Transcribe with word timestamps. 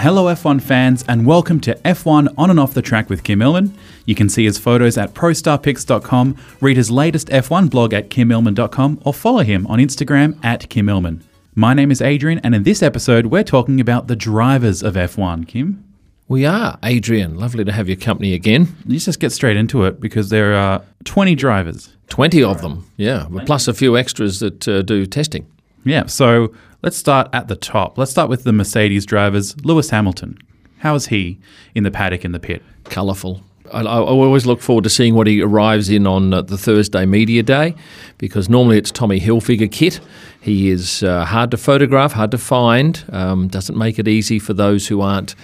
Hello, 0.00 0.32
F1 0.34 0.62
fans, 0.62 1.04
and 1.08 1.26
welcome 1.26 1.60
to 1.60 1.74
F1 1.84 2.32
On 2.38 2.48
and 2.48 2.58
Off 2.58 2.72
the 2.72 2.80
Track 2.80 3.10
with 3.10 3.22
Kym 3.22 3.42
Illman. 3.42 3.76
You 4.06 4.14
can 4.14 4.30
see 4.30 4.46
his 4.46 4.56
photos 4.56 4.96
at 4.96 5.12
prostarpics.com, 5.12 6.38
read 6.62 6.78
his 6.78 6.90
latest 6.90 7.28
F1 7.28 7.68
blog 7.68 7.92
at 7.92 8.08
kymillman.com, 8.08 9.02
or 9.04 9.12
follow 9.12 9.42
him 9.42 9.66
on 9.66 9.78
Instagram 9.78 10.42
at 10.42 10.70
Kym 10.70 10.84
Illman. 10.84 11.20
My 11.54 11.74
name 11.74 11.90
is 11.90 12.00
Adrian, 12.00 12.38
and 12.38 12.54
in 12.54 12.62
this 12.62 12.82
episode, 12.82 13.26
we're 13.26 13.44
talking 13.44 13.78
about 13.78 14.08
the 14.08 14.16
drivers 14.16 14.82
of 14.82 14.94
F1. 14.94 15.44
Kym? 15.44 15.82
We 16.28 16.46
are, 16.46 16.78
Adrian. 16.82 17.38
Lovely 17.38 17.62
to 17.66 17.72
have 17.72 17.86
your 17.86 17.98
company 17.98 18.32
again. 18.32 18.74
Let's 18.86 19.04
just 19.04 19.20
get 19.20 19.32
straight 19.32 19.58
into 19.58 19.84
it 19.84 20.00
because 20.00 20.30
there 20.30 20.54
are 20.54 20.82
20 21.04 21.34
drivers. 21.34 21.94
20 22.08 22.42
of 22.42 22.62
them, 22.62 22.90
yeah, 22.96 23.26
plus 23.44 23.68
a 23.68 23.74
few 23.74 23.98
extras 23.98 24.40
that 24.40 24.66
uh, 24.66 24.80
do 24.80 25.04
testing. 25.04 25.46
Yeah, 25.84 26.06
so 26.06 26.54
let's 26.82 26.96
start 26.96 27.28
at 27.32 27.48
the 27.48 27.56
top. 27.56 27.98
Let's 27.98 28.10
start 28.10 28.28
with 28.28 28.44
the 28.44 28.52
Mercedes 28.52 29.06
drivers. 29.06 29.56
Lewis 29.64 29.90
Hamilton. 29.90 30.38
How 30.78 30.94
is 30.94 31.06
he 31.06 31.38
in 31.74 31.84
the 31.84 31.90
paddock 31.90 32.24
in 32.24 32.32
the 32.32 32.40
pit? 32.40 32.62
Colourful. 32.84 33.42
I, 33.72 33.82
I 33.82 33.98
always 33.98 34.46
look 34.46 34.60
forward 34.60 34.84
to 34.84 34.90
seeing 34.90 35.14
what 35.14 35.26
he 35.26 35.42
arrives 35.42 35.90
in 35.90 36.06
on 36.06 36.32
uh, 36.34 36.42
the 36.42 36.58
Thursday 36.58 37.06
media 37.06 37.42
day 37.42 37.74
because 38.18 38.48
normally 38.48 38.78
it's 38.78 38.90
Tommy 38.90 39.20
Hilfiger 39.20 39.70
kit. 39.70 40.00
He 40.40 40.70
is 40.70 41.02
uh, 41.02 41.24
hard 41.24 41.50
to 41.52 41.56
photograph, 41.56 42.12
hard 42.12 42.30
to 42.32 42.38
find, 42.38 43.04
um, 43.12 43.48
doesn't 43.48 43.76
make 43.76 43.98
it 43.98 44.08
easy 44.08 44.38
for 44.38 44.54
those 44.54 44.88
who 44.88 45.00
aren't 45.00 45.34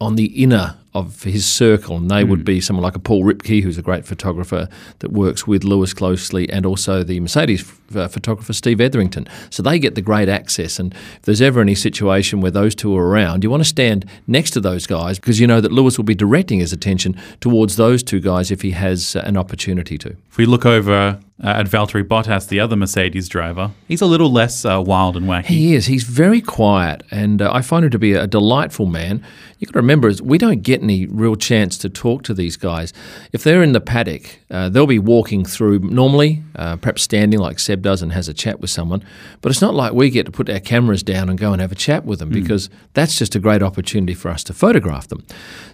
on 0.00 0.16
the 0.16 0.26
inner 0.42 0.76
of 0.94 1.22
his 1.22 1.48
circle, 1.48 1.96
and 1.96 2.10
they 2.10 2.22
mm. 2.22 2.28
would 2.28 2.40
hmm. 2.40 2.44
be 2.44 2.60
someone 2.60 2.82
like 2.82 2.96
a 2.96 2.98
Paul 2.98 3.24
Ripke, 3.24 3.62
who's 3.62 3.78
a 3.78 3.82
great 3.82 4.04
photographer 4.04 4.68
that 4.98 5.10
works 5.10 5.46
with 5.46 5.64
Lewis 5.64 5.94
closely, 5.94 6.48
and 6.50 6.66
also 6.66 7.02
the 7.02 7.18
Mercedes 7.20 7.64
uh, 7.94 8.08
photographer 8.08 8.52
Steve 8.52 8.80
Etherington. 8.80 9.26
So 9.50 9.62
they 9.62 9.78
get 9.78 9.94
the 9.94 10.02
great 10.02 10.28
access. 10.28 10.78
And 10.78 10.94
if 10.94 11.22
there's 11.22 11.42
ever 11.42 11.60
any 11.60 11.74
situation 11.74 12.40
where 12.40 12.50
those 12.50 12.74
two 12.74 12.96
are 12.96 13.06
around, 13.06 13.42
you 13.42 13.50
want 13.50 13.62
to 13.62 13.68
stand 13.68 14.08
next 14.26 14.50
to 14.52 14.60
those 14.60 14.86
guys 14.86 15.18
because 15.18 15.40
you 15.40 15.46
know 15.46 15.60
that 15.60 15.72
Lewis 15.72 15.96
will 15.96 16.04
be 16.04 16.14
directing 16.14 16.60
his 16.60 16.72
attention 16.72 17.18
towards 17.40 17.76
those 17.76 18.02
two 18.02 18.20
guys 18.20 18.50
if 18.50 18.62
he 18.62 18.72
has 18.72 19.16
uh, 19.16 19.22
an 19.24 19.36
opportunity 19.36 19.96
to. 19.98 20.10
If 20.30 20.36
we 20.36 20.46
look 20.46 20.66
over 20.66 21.20
uh, 21.42 21.48
at 21.48 21.66
Valtteri 21.66 22.04
Bottas, 22.04 22.48
the 22.48 22.60
other 22.60 22.76
Mercedes 22.76 23.28
driver, 23.28 23.72
he's 23.88 24.00
a 24.00 24.06
little 24.06 24.30
less 24.30 24.64
uh, 24.64 24.80
wild 24.84 25.16
and 25.16 25.26
wacky. 25.26 25.46
He 25.46 25.74
is. 25.74 25.86
He's 25.86 26.04
very 26.04 26.40
quiet, 26.40 27.02
and 27.10 27.42
uh, 27.42 27.52
I 27.52 27.62
find 27.62 27.84
him 27.84 27.90
to 27.90 27.98
be 27.98 28.12
a 28.12 28.26
delightful 28.26 28.86
man. 28.86 29.24
You've 29.58 29.68
got 29.68 29.74
to 29.74 29.82
remember, 29.82 30.12
we 30.22 30.38
don't 30.38 30.62
get 30.62 30.82
any 30.82 31.06
real 31.06 31.36
chance 31.36 31.78
to 31.78 31.88
talk 31.88 32.22
to 32.24 32.34
these 32.34 32.56
guys. 32.56 32.92
If 33.32 33.42
they're 33.42 33.62
in 33.62 33.72
the 33.72 33.80
paddock, 33.80 34.40
uh, 34.52 34.68
they'll 34.68 34.86
be 34.86 34.98
walking 34.98 35.46
through 35.46 35.78
normally, 35.78 36.42
uh, 36.56 36.76
perhaps 36.76 37.02
standing 37.02 37.40
like 37.40 37.58
Seb 37.58 37.80
does 37.80 38.02
and 38.02 38.12
has 38.12 38.28
a 38.28 38.34
chat 38.34 38.60
with 38.60 38.68
someone. 38.68 39.02
But 39.40 39.50
it's 39.50 39.62
not 39.62 39.74
like 39.74 39.94
we 39.94 40.10
get 40.10 40.26
to 40.26 40.32
put 40.32 40.50
our 40.50 40.60
cameras 40.60 41.02
down 41.02 41.30
and 41.30 41.38
go 41.38 41.52
and 41.52 41.60
have 41.62 41.72
a 41.72 41.74
chat 41.74 42.04
with 42.04 42.18
them 42.18 42.28
mm. 42.28 42.34
because 42.34 42.68
that's 42.92 43.18
just 43.18 43.34
a 43.34 43.38
great 43.38 43.62
opportunity 43.62 44.12
for 44.12 44.28
us 44.28 44.44
to 44.44 44.52
photograph 44.52 45.08
them. 45.08 45.24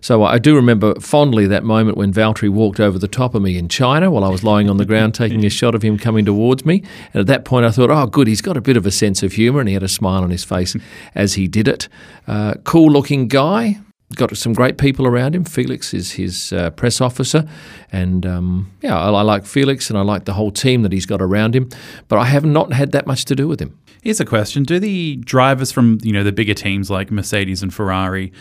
So 0.00 0.22
I 0.22 0.38
do 0.38 0.54
remember 0.54 0.94
fondly 1.00 1.48
that 1.48 1.64
moment 1.64 1.98
when 1.98 2.12
Valtteri 2.12 2.50
walked 2.50 2.78
over 2.78 3.00
the 3.00 3.08
top 3.08 3.34
of 3.34 3.42
me 3.42 3.58
in 3.58 3.68
China 3.68 4.12
while 4.12 4.22
I 4.22 4.28
was 4.28 4.44
lying 4.44 4.70
on 4.70 4.76
the 4.76 4.86
ground 4.86 5.14
taking 5.16 5.44
a 5.44 5.50
shot 5.50 5.74
of 5.74 5.82
him 5.82 5.98
coming 5.98 6.24
towards 6.24 6.64
me. 6.64 6.84
And 7.12 7.20
at 7.20 7.26
that 7.26 7.44
point, 7.44 7.66
I 7.66 7.72
thought, 7.72 7.90
oh, 7.90 8.06
good, 8.06 8.28
he's 8.28 8.40
got 8.40 8.56
a 8.56 8.60
bit 8.60 8.76
of 8.76 8.86
a 8.86 8.92
sense 8.92 9.24
of 9.24 9.32
humour 9.32 9.58
and 9.58 9.68
he 9.68 9.74
had 9.74 9.82
a 9.82 9.88
smile 9.88 10.22
on 10.22 10.30
his 10.30 10.44
face 10.44 10.76
as 11.16 11.34
he 11.34 11.48
did 11.48 11.66
it. 11.66 11.88
Uh, 12.28 12.54
cool 12.62 12.92
looking 12.92 13.26
guy 13.26 13.80
got 14.14 14.36
some 14.36 14.52
great 14.52 14.78
people 14.78 15.06
around 15.06 15.34
him. 15.34 15.44
Felix 15.44 15.92
is 15.92 16.12
his 16.12 16.52
uh, 16.52 16.70
press 16.70 17.00
officer, 17.00 17.46
and 17.92 18.24
um, 18.24 18.70
yeah, 18.80 18.98
I, 18.98 19.10
I, 19.10 19.22
like 19.22 19.44
Felix 19.44 19.90
and 19.90 19.98
I 19.98 20.02
like 20.02 20.24
the 20.24 20.32
whole 20.32 20.50
team 20.50 20.82
that 20.82 20.92
he's 20.92 21.06
got 21.06 21.20
around 21.20 21.54
him. 21.54 21.68
But 22.08 22.18
I 22.18 22.24
have 22.24 22.44
not 22.44 22.72
had 22.72 22.92
that 22.92 23.06
much 23.06 23.24
to 23.26 23.36
do 23.36 23.46
with 23.48 23.60
him. 23.60 23.78
Here's 24.02 24.20
a 24.20 24.24
question: 24.24 24.62
Do 24.62 24.78
the 24.78 25.16
drivers 25.16 25.72
from 25.72 25.98
you 26.02 26.12
know 26.12 26.24
the 26.24 26.32
bigger 26.32 26.54
teams 26.54 26.90
like 26.90 27.10
Mercedes 27.10 27.62
and 27.62 27.72
Ferrari, 27.72 28.32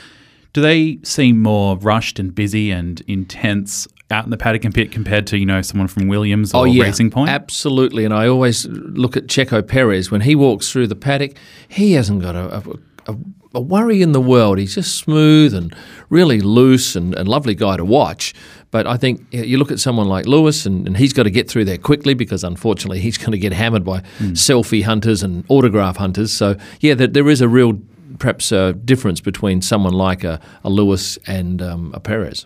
do 0.54 0.62
they 0.62 1.00
seem 1.04 1.42
more 1.42 1.78
rushed 1.78 2.20
and 2.20 2.34
busy 2.34 2.72
and 2.72 3.02
intense 3.08 3.88
out 4.10 4.24
in 4.24 4.32
the 4.32 4.38
paddock 4.38 4.64
and 4.64 4.74
pit 4.74 4.92
compared 4.92 5.28
to 5.28 5.38
you 5.38 5.46
know 5.46 5.62
someone 5.62 5.88
from 5.88 6.08
Williams 6.08 6.54
or 6.54 6.62
oh, 6.62 6.64
yeah, 6.64 6.84
Racing 6.84 7.12
Point? 7.12 7.30
Absolutely, 7.30 8.06
and 8.06 8.14
I 8.14 8.28
always 8.28 8.66
look 8.68 9.18
at 9.18 9.28
Checo 9.28 9.68
Perez 9.68 10.12
when 10.12 10.22
he 10.22 10.36
walks 10.36 10.72
through 10.72 10.88
the 10.88 10.96
paddock. 10.96 11.38
He 11.68 11.94
hasn't 11.94 12.22
got 12.22 12.36
a, 12.36 12.58
a, 12.58 12.64
a 13.12 13.18
a 13.58 13.62
worry 13.62 14.02
in 14.02 14.12
the 14.12 14.22
world. 14.22 14.60
He's 14.60 14.76
just 14.76 14.96
smooth 14.96 15.54
and 15.54 15.76
really 16.10 16.40
loose 16.40 16.96
and, 16.96 17.16
and 17.16 17.28
lovely 17.28 17.56
guy 17.56 17.76
to 17.76 17.84
watch. 17.84 18.34
But 18.70 18.86
I 18.86 18.98
think 18.98 19.26
you 19.32 19.58
look 19.58 19.72
at 19.72 19.80
someone 19.80 20.08
like 20.08 20.26
Lewis, 20.26 20.66
and, 20.66 20.86
and 20.86 20.96
he's 20.96 21.12
got 21.12 21.24
to 21.24 21.32
get 21.32 21.50
through 21.50 21.66
there 21.66 21.78
quickly 21.78 22.14
because 22.14 22.44
unfortunately 22.44 23.00
he's 23.00 23.18
going 23.18 23.32
to 23.32 23.38
get 23.38 23.54
hammered 23.54 23.84
by 23.84 24.02
mm. 24.20 24.32
selfie 24.32 24.84
hunters 24.84 25.24
and 25.24 25.44
autograph 25.50 25.98
hunters. 25.98 26.32
So, 26.32 26.56
yeah, 26.80 26.94
there, 26.94 27.08
there 27.08 27.30
is 27.30 27.42
a 27.42 27.48
real 27.48 27.80
perhaps 28.20 28.52
a 28.52 28.74
difference 28.74 29.22
between 29.22 29.62
someone 29.62 29.94
like 29.94 30.24
a, 30.24 30.40
a 30.64 30.70
Lewis 30.70 31.18
and 31.28 31.62
um, 31.62 31.92
a 31.94 32.00
Perez. 32.00 32.46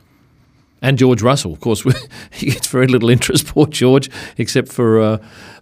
And 0.82 0.98
George 0.98 1.22
Russell, 1.22 1.54
of 1.54 1.60
course, 1.60 1.84
he 2.32 2.52
gets 2.52 2.68
very 2.68 2.88
little 2.88 3.10
interest, 3.10 3.48
poor 3.54 3.68
George, 3.68 4.10
except 4.38 4.72
for 4.72 5.00
uh, 5.00 5.18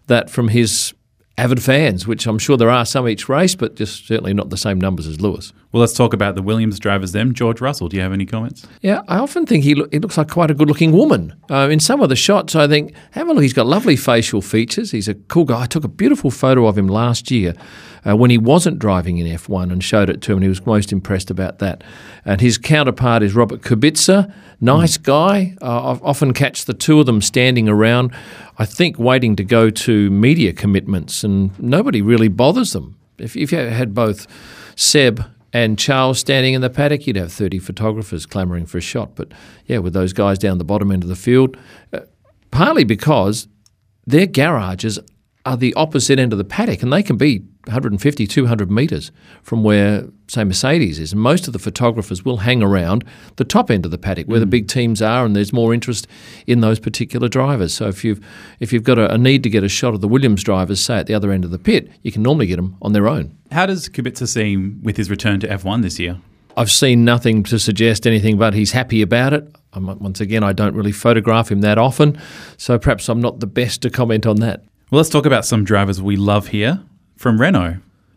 that 0.08 0.30
from 0.30 0.50
his 0.50 0.94
avid 1.40 1.64
fans, 1.64 2.06
which 2.06 2.28
I'm 2.28 2.38
sure 2.38 2.58
there 2.58 2.70
are 2.70 2.86
some 2.86 3.08
each 3.08 3.30
race, 3.30 3.56
but 3.56 3.76
just 3.76 4.06
certainly 4.06 4.34
not 4.34 4.50
the 4.50 4.58
same 4.58 4.80
numbers 4.80 5.08
as 5.08 5.22
Lewis. 5.22 5.54
Well, 5.72 5.82
let's 5.82 5.94
talk 5.94 6.14
about 6.14 6.34
the 6.34 6.42
Williams 6.42 6.80
drivers 6.80 7.12
then. 7.12 7.36
George 7.36 7.62
Russell, 7.62 7.90
do 7.90 7.98
you 7.98 8.02
have 8.02 8.12
any 8.12 8.26
comments? 8.26 8.66
Yeah, 8.82 9.04
I 9.08 9.20
often 9.20 9.46
think 9.46 9.64
he, 9.64 9.76
lo- 9.76 9.88
he 9.92 10.00
looks 10.00 10.18
like 10.18 10.28
quite 10.28 10.50
a 10.50 10.56
good 10.56 10.68
looking 10.68 10.92
woman. 10.92 11.36
Uh, 11.48 11.70
in 11.70 11.80
some 11.80 12.02
of 12.02 12.10
the 12.10 12.16
shots, 12.16 12.56
I 12.56 12.68
think, 12.68 12.92
have 13.12 13.28
a 13.28 13.34
look, 13.34 13.44
he's 13.44 13.54
got 13.54 13.68
lovely 13.68 13.96
facial 13.96 14.42
features. 14.42 14.90
He's 14.90 15.08
a 15.08 15.14
cool 15.14 15.46
guy. 15.46 15.62
I 15.62 15.66
took 15.68 15.84
a 15.84 15.88
beautiful 15.88 16.32
photo 16.32 16.66
of 16.66 16.76
him 16.76 16.88
last 16.88 17.30
year 17.30 17.54
uh, 18.04 18.18
when 18.18 18.32
he 18.32 18.38
wasn't 18.40 18.80
driving 18.80 19.20
in 19.20 19.28
F1 19.28 19.72
and 19.72 19.84
showed 19.84 20.10
it 20.10 20.24
to 20.24 20.32
him, 20.32 20.38
and 20.40 20.44
he 20.44 20.50
was 20.50 20.66
most 20.66 20.92
impressed 20.92 21.30
about 21.30 21.60
that. 21.60 21.84
And 22.26 22.42
his 22.42 22.58
counterpart 22.58 23.22
is 23.22 23.36
Robert 23.36 23.62
Kubica, 23.62 24.34
nice 24.60 24.98
mm. 24.98 25.04
guy. 25.04 25.56
Uh, 25.62 25.94
I 25.94 26.00
often 26.02 26.34
catch 26.34 26.66
the 26.66 26.74
two 26.74 27.00
of 27.00 27.06
them 27.06 27.22
standing 27.22 27.70
around, 27.70 28.12
I 28.58 28.66
think, 28.66 28.98
waiting 28.98 29.36
to 29.36 29.44
go 29.44 29.70
to 29.70 30.10
media 30.10 30.52
commitments, 30.52 31.24
and 31.24 31.58
nobody 31.60 32.02
really 32.02 32.28
bothers 32.28 32.74
them. 32.74 32.96
If, 33.20 33.38
if 33.38 33.52
you 33.52 33.60
had 33.60 33.94
both 33.94 34.26
Seb 34.76 35.24
and 35.54 35.80
Charles 35.80 36.20
standing 36.20 36.54
in 36.54 36.62
the 36.62 36.70
paddock, 36.70 37.08
you'd 37.08 37.16
have 37.16 37.32
30 37.32 37.60
photographers 37.60 38.26
clamouring 38.26 38.66
for 38.66 38.78
a 38.78 38.82
shot. 38.82 39.16
But 39.16 39.32
yeah, 39.66 39.80
with 39.80 39.94
those 39.94 40.14
guys 40.14 40.38
down 40.38 40.58
the 40.58 40.64
bottom 40.64 40.92
end 40.92 41.04
of 41.04 41.10
the 41.10 41.16
field, 41.16 41.58
uh, 41.94 42.02
partly 42.52 42.84
because 42.84 43.48
their 44.06 44.28
garages 44.28 45.00
are 45.46 45.58
the 45.58 45.74
opposite 45.74 46.20
end 46.20 46.32
of 46.32 46.38
the 46.38 46.44
paddock, 46.44 46.84
and 46.84 46.94
they 46.94 47.04
can 47.04 47.18
be 47.18 47.44
150, 47.70 48.28
200 48.28 48.72
metres 48.72 49.12
from 49.42 49.64
where, 49.64 50.06
say, 50.28 50.44
Mercedes 50.44 51.00
is. 51.00 51.14
And 51.14 51.22
most 51.22 51.48
of 51.48 51.54
the 51.54 51.60
photographers 51.60 52.26
will 52.26 52.38
hang 52.38 52.62
around 52.62 53.04
the 53.38 53.46
top 53.46 53.72
end 53.72 53.86
of 53.86 53.92
the 53.92 53.98
paddock 53.98 54.28
where 54.28 54.38
mm. 54.38 54.42
the 54.42 54.48
big 54.48 54.68
teams 54.68 55.02
are, 55.02 55.26
and 55.26 55.36
there's 55.36 55.54
more 55.54 55.74
interest 55.74 56.08
in 56.48 56.62
those 56.62 56.80
particular 56.80 57.28
drivers. 57.28 57.74
So 57.74 57.88
if 57.88 58.04
you've 58.04 58.20
if 58.60 58.74
you've 58.74 58.84
got 58.84 59.00
a, 59.00 59.14
a, 59.14 59.18
need 59.18 59.44
to 59.44 59.50
get 59.50 59.64
a 59.64 59.70
shot 59.70 59.94
of 59.94 60.02
the 60.02 60.08
Williams 60.08 60.44
drivers, 60.44 60.80
say 60.80 60.98
at 60.98 61.08
the 61.08 61.14
other 61.14 61.32
end 61.32 61.46
of 61.46 61.52
the 61.52 61.60
pit, 61.60 61.90
you 62.02 62.12
can 62.12 62.24
normally 62.24 62.48
get 62.48 62.58
them 62.58 62.76
on 62.82 62.94
their 62.94 63.08
own. 63.08 63.36
How 63.52 63.66
does 63.66 63.88
Kubica 63.88 64.28
seem 64.28 64.82
with 64.84 64.98
his 64.98 65.10
return 65.10 65.40
to 65.42 65.48
F1 65.48 65.82
this 65.82 66.00
year? 66.00 66.20
I've 66.58 66.72
seen 66.72 67.06
nothing 67.06 67.44
to 67.44 67.60
suggest 67.60 68.06
anything, 68.06 68.38
but 68.38 68.54
he's 68.54 68.72
happy 68.72 69.02
about 69.02 69.34
it. 69.34 69.48
I'm, 69.72 69.86
once 70.00 70.20
again, 70.20 70.44
I 70.44 70.52
don't 70.52 70.76
really 70.76 70.92
photograph 70.92 71.52
him 71.52 71.62
that 71.62 71.78
often, 71.78 72.20
so 72.58 72.78
perhaps 72.78 73.08
I'm 73.08 73.22
not 73.22 73.40
the 73.40 73.48
best 73.48 73.82
to 73.84 73.90
comment 73.90 74.26
on 74.26 74.38
that. 74.38 74.64
Well, 74.92 74.98
let's 74.98 75.10
talk 75.10 75.26
about 75.26 75.46
some 75.46 75.64
drivers 75.64 76.02
we 76.02 76.16
love 76.16 76.48
here 76.48 76.84
from 77.20 77.40
Renault. 77.40 77.76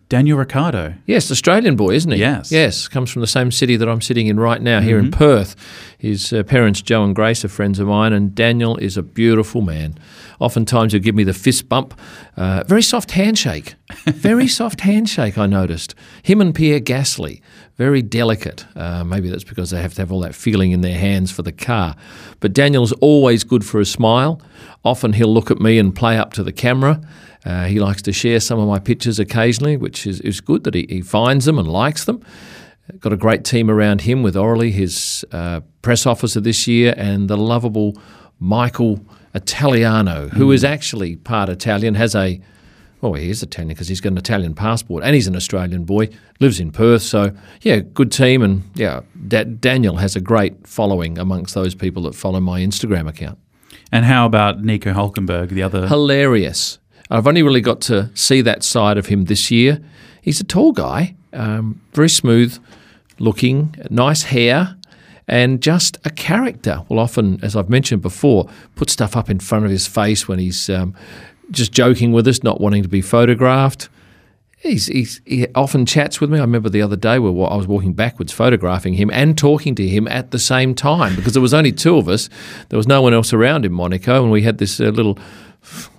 Daniel 0.09 0.39
Ricciardo. 0.39 0.95
Yes, 1.07 1.29
Australian 1.31 1.75
boy, 1.75 1.95
isn't 1.95 2.13
he? 2.13 2.19
Yes. 2.19 2.53
Yes, 2.53 2.87
comes 2.87 3.11
from 3.11 3.21
the 3.21 3.27
same 3.27 3.51
city 3.51 3.77
that 3.77 3.89
I'm 3.89 4.01
sitting 4.01 4.29
in 4.29 4.39
right 4.39 4.63
now, 4.63 4.81
here 4.81 4.99
mm-hmm. 4.99 5.07
in 5.07 5.11
Perth. 5.11 5.57
His 5.99 6.33
uh, 6.33 6.45
parents, 6.45 6.83
Joe 6.83 7.03
and 7.03 7.13
Grace, 7.13 7.45
are 7.45 7.49
friends 7.49 7.81
of 7.81 7.89
mine, 7.89 8.13
and 8.13 8.33
Daniel 8.33 8.77
is 8.77 8.97
a 8.97 9.03
beautiful 9.03 9.61
man. 9.61 9.99
Oftentimes 10.39 10.93
he'll 10.93 11.03
give 11.03 11.17
me 11.17 11.25
the 11.25 11.33
fist 11.33 11.69
bump. 11.69 11.99
Uh, 12.37 12.63
very 12.69 12.83
soft 12.83 13.11
handshake. 13.13 13.75
Very 14.07 14.49
soft 14.49 14.81
handshake, 14.81 15.39
I 15.39 15.47
noticed. 15.47 15.95
Him 16.23 16.41
and 16.41 16.55
Pierre 16.55 16.81
Gasly, 16.81 17.41
very 17.77 18.03
delicate. 18.03 18.65
Uh, 18.77 19.05
maybe 19.05 19.29
that's 19.29 19.45
because 19.45 19.71
they 19.71 19.81
have 19.81 19.95
to 19.95 20.03
have 20.03 20.13
all 20.13 20.21
that 20.21 20.35
feeling 20.35 20.73
in 20.73 20.81
their 20.81 20.99
hands 20.99 21.31
for 21.31 21.43
the 21.43 21.53
car. 21.53 21.97
But 22.41 22.53
Daniel's 22.53 22.93
always 22.95 23.45
good 23.45 23.65
for 23.65 23.81
a 23.81 23.85
smile. 23.85 24.41
Often 24.85 25.15
he'll 25.15 25.33
look 25.33 25.51
at 25.51 25.61
me 25.61 25.79
and 25.79 25.95
play 25.95 26.19
up 26.19 26.33
to 26.35 26.43
the 26.43 26.53
camera. 26.53 27.01
Uh, 27.45 27.65
he 27.65 27.81
likes 27.81 28.03
to 28.03 28.13
share 28.13 28.41
some 28.41 28.59
of 28.59 28.69
my 28.69 28.79
pictures 28.79 29.19
occasionally, 29.19 29.77
which 29.77 30.07
is, 30.07 30.21
is 30.21 30.41
good 30.41 30.65
that 30.65 30.75
he, 30.75 30.87
he 30.89 31.01
finds 31.01 31.45
them 31.45 31.59
and 31.59 31.69
likes 31.69 32.05
them. 32.05 32.23
Got 32.99 33.13
a 33.13 33.17
great 33.17 33.45
team 33.45 33.71
around 33.71 34.03
him 34.03 34.23
with 34.23 34.37
Orly, 34.37 34.71
his 34.71 35.25
uh, 35.33 35.61
press 35.83 36.05
officer 36.05 36.41
this 36.41 36.67
year, 36.67 36.95
and 36.97 37.29
the 37.29 37.37
lovable 37.37 37.97
Michael 38.39 39.01
Italiano, 39.35 40.29
who 40.29 40.49
mm. 40.49 40.55
is 40.55 40.65
actually 40.65 41.17
part 41.17 41.49
Italian, 41.49 41.95
has 41.95 42.15
a 42.15 42.41
well, 43.03 43.15
he 43.15 43.31
is 43.31 43.43
Italian 43.43 43.69
because 43.69 43.89
he's 43.89 44.01
got 44.01 44.13
an 44.13 44.19
Italian 44.19 44.55
passport 44.55 45.03
and 45.03 45.15
he's 45.15 45.27
an 45.27 45.35
Australian 45.35 45.85
boy, 45.85 46.09
lives 46.39 46.61
in 46.61 46.71
Perth. 46.71 47.03
So, 47.03 47.33
yeah, 47.61 47.81
good 47.81 48.13
team. 48.13 48.43
And 48.43 48.63
yeah, 48.77 49.01
da- 49.27 49.45
Daniel 49.45 49.97
has 49.97 50.15
a 50.15 50.21
great 50.21 50.67
following 50.67 51.19
amongst 51.19 51.55
those 51.55 51.75
people 51.75 52.05
that 52.05 52.15
follow 52.15 52.41
my 52.41 52.61
Instagram 52.61 53.09
account. 53.09 53.39
And 53.91 54.05
how 54.05 54.25
about 54.25 54.63
Nico 54.63 54.93
Hulkenberg, 54.93 55.49
the 55.49 55.63
other? 55.65 55.89
Hilarious. 55.89 56.79
I've 57.11 57.27
only 57.27 57.43
really 57.43 57.61
got 57.61 57.81
to 57.83 58.11
see 58.15 58.41
that 58.41 58.63
side 58.63 58.97
of 58.97 59.07
him 59.07 59.25
this 59.25 59.51
year. 59.51 59.81
He's 60.23 60.41
a 60.41 60.45
tall 60.45 60.71
guy, 60.71 61.17
um, 61.33 61.81
very 61.93 62.09
smooth, 62.09 62.57
looking, 63.19 63.75
nice 63.91 64.23
hair, 64.23 64.77
and 65.27 65.61
just 65.61 65.99
a 66.05 66.11
character. 66.11 66.83
Will 66.89 67.01
often, 67.01 67.41
as 67.43 67.57
I've 67.57 67.69
mentioned 67.69 68.01
before, 68.01 68.49
put 68.77 68.91
stuff 68.91 69.17
up 69.17 69.29
in 69.29 69.41
front 69.41 69.65
of 69.65 69.73
his 69.73 69.87
face 69.89 70.29
when 70.29 70.39
he's 70.39 70.71
um, 70.71 70.95
just 71.53 71.73
joking 71.73 72.13
with 72.13 72.27
us, 72.27 72.43
not 72.43 72.61
wanting 72.61 72.83
to 72.83 72.89
be 72.89 73.01
photographed. 73.01 73.89
He's, 74.59 74.87
he's, 74.87 75.21
he 75.25 75.49
often 75.55 75.87
chats 75.87 76.21
with 76.21 76.31
me. 76.31 76.39
I 76.39 76.43
remember 76.43 76.69
the 76.69 76.83
other 76.83 76.95
day 76.95 77.19
where 77.19 77.33
I 77.51 77.57
was 77.57 77.67
walking 77.67 77.95
backwards, 77.95 78.33
photographing 78.33 78.95
him 78.95 79.11
and 79.11 79.37
talking 79.37 79.75
to 79.75 79.89
him 79.89 80.07
at 80.07 80.31
the 80.31 80.39
same 80.39 80.75
time 80.75 81.17
because 81.17 81.33
there 81.33 81.43
was 81.43 81.53
only 81.53 81.73
two 81.73 81.97
of 81.97 82.09
us. 82.09 82.29
There 82.69 82.77
was 82.77 82.87
no 82.87 83.03
one 83.03 83.13
else 83.13 83.33
around 83.33 83.65
in 83.65 83.73
Monaco, 83.73 84.23
and 84.23 84.31
we 84.31 84.43
had 84.43 84.59
this 84.59 84.81
uh, 84.81 84.85
little, 84.85 85.19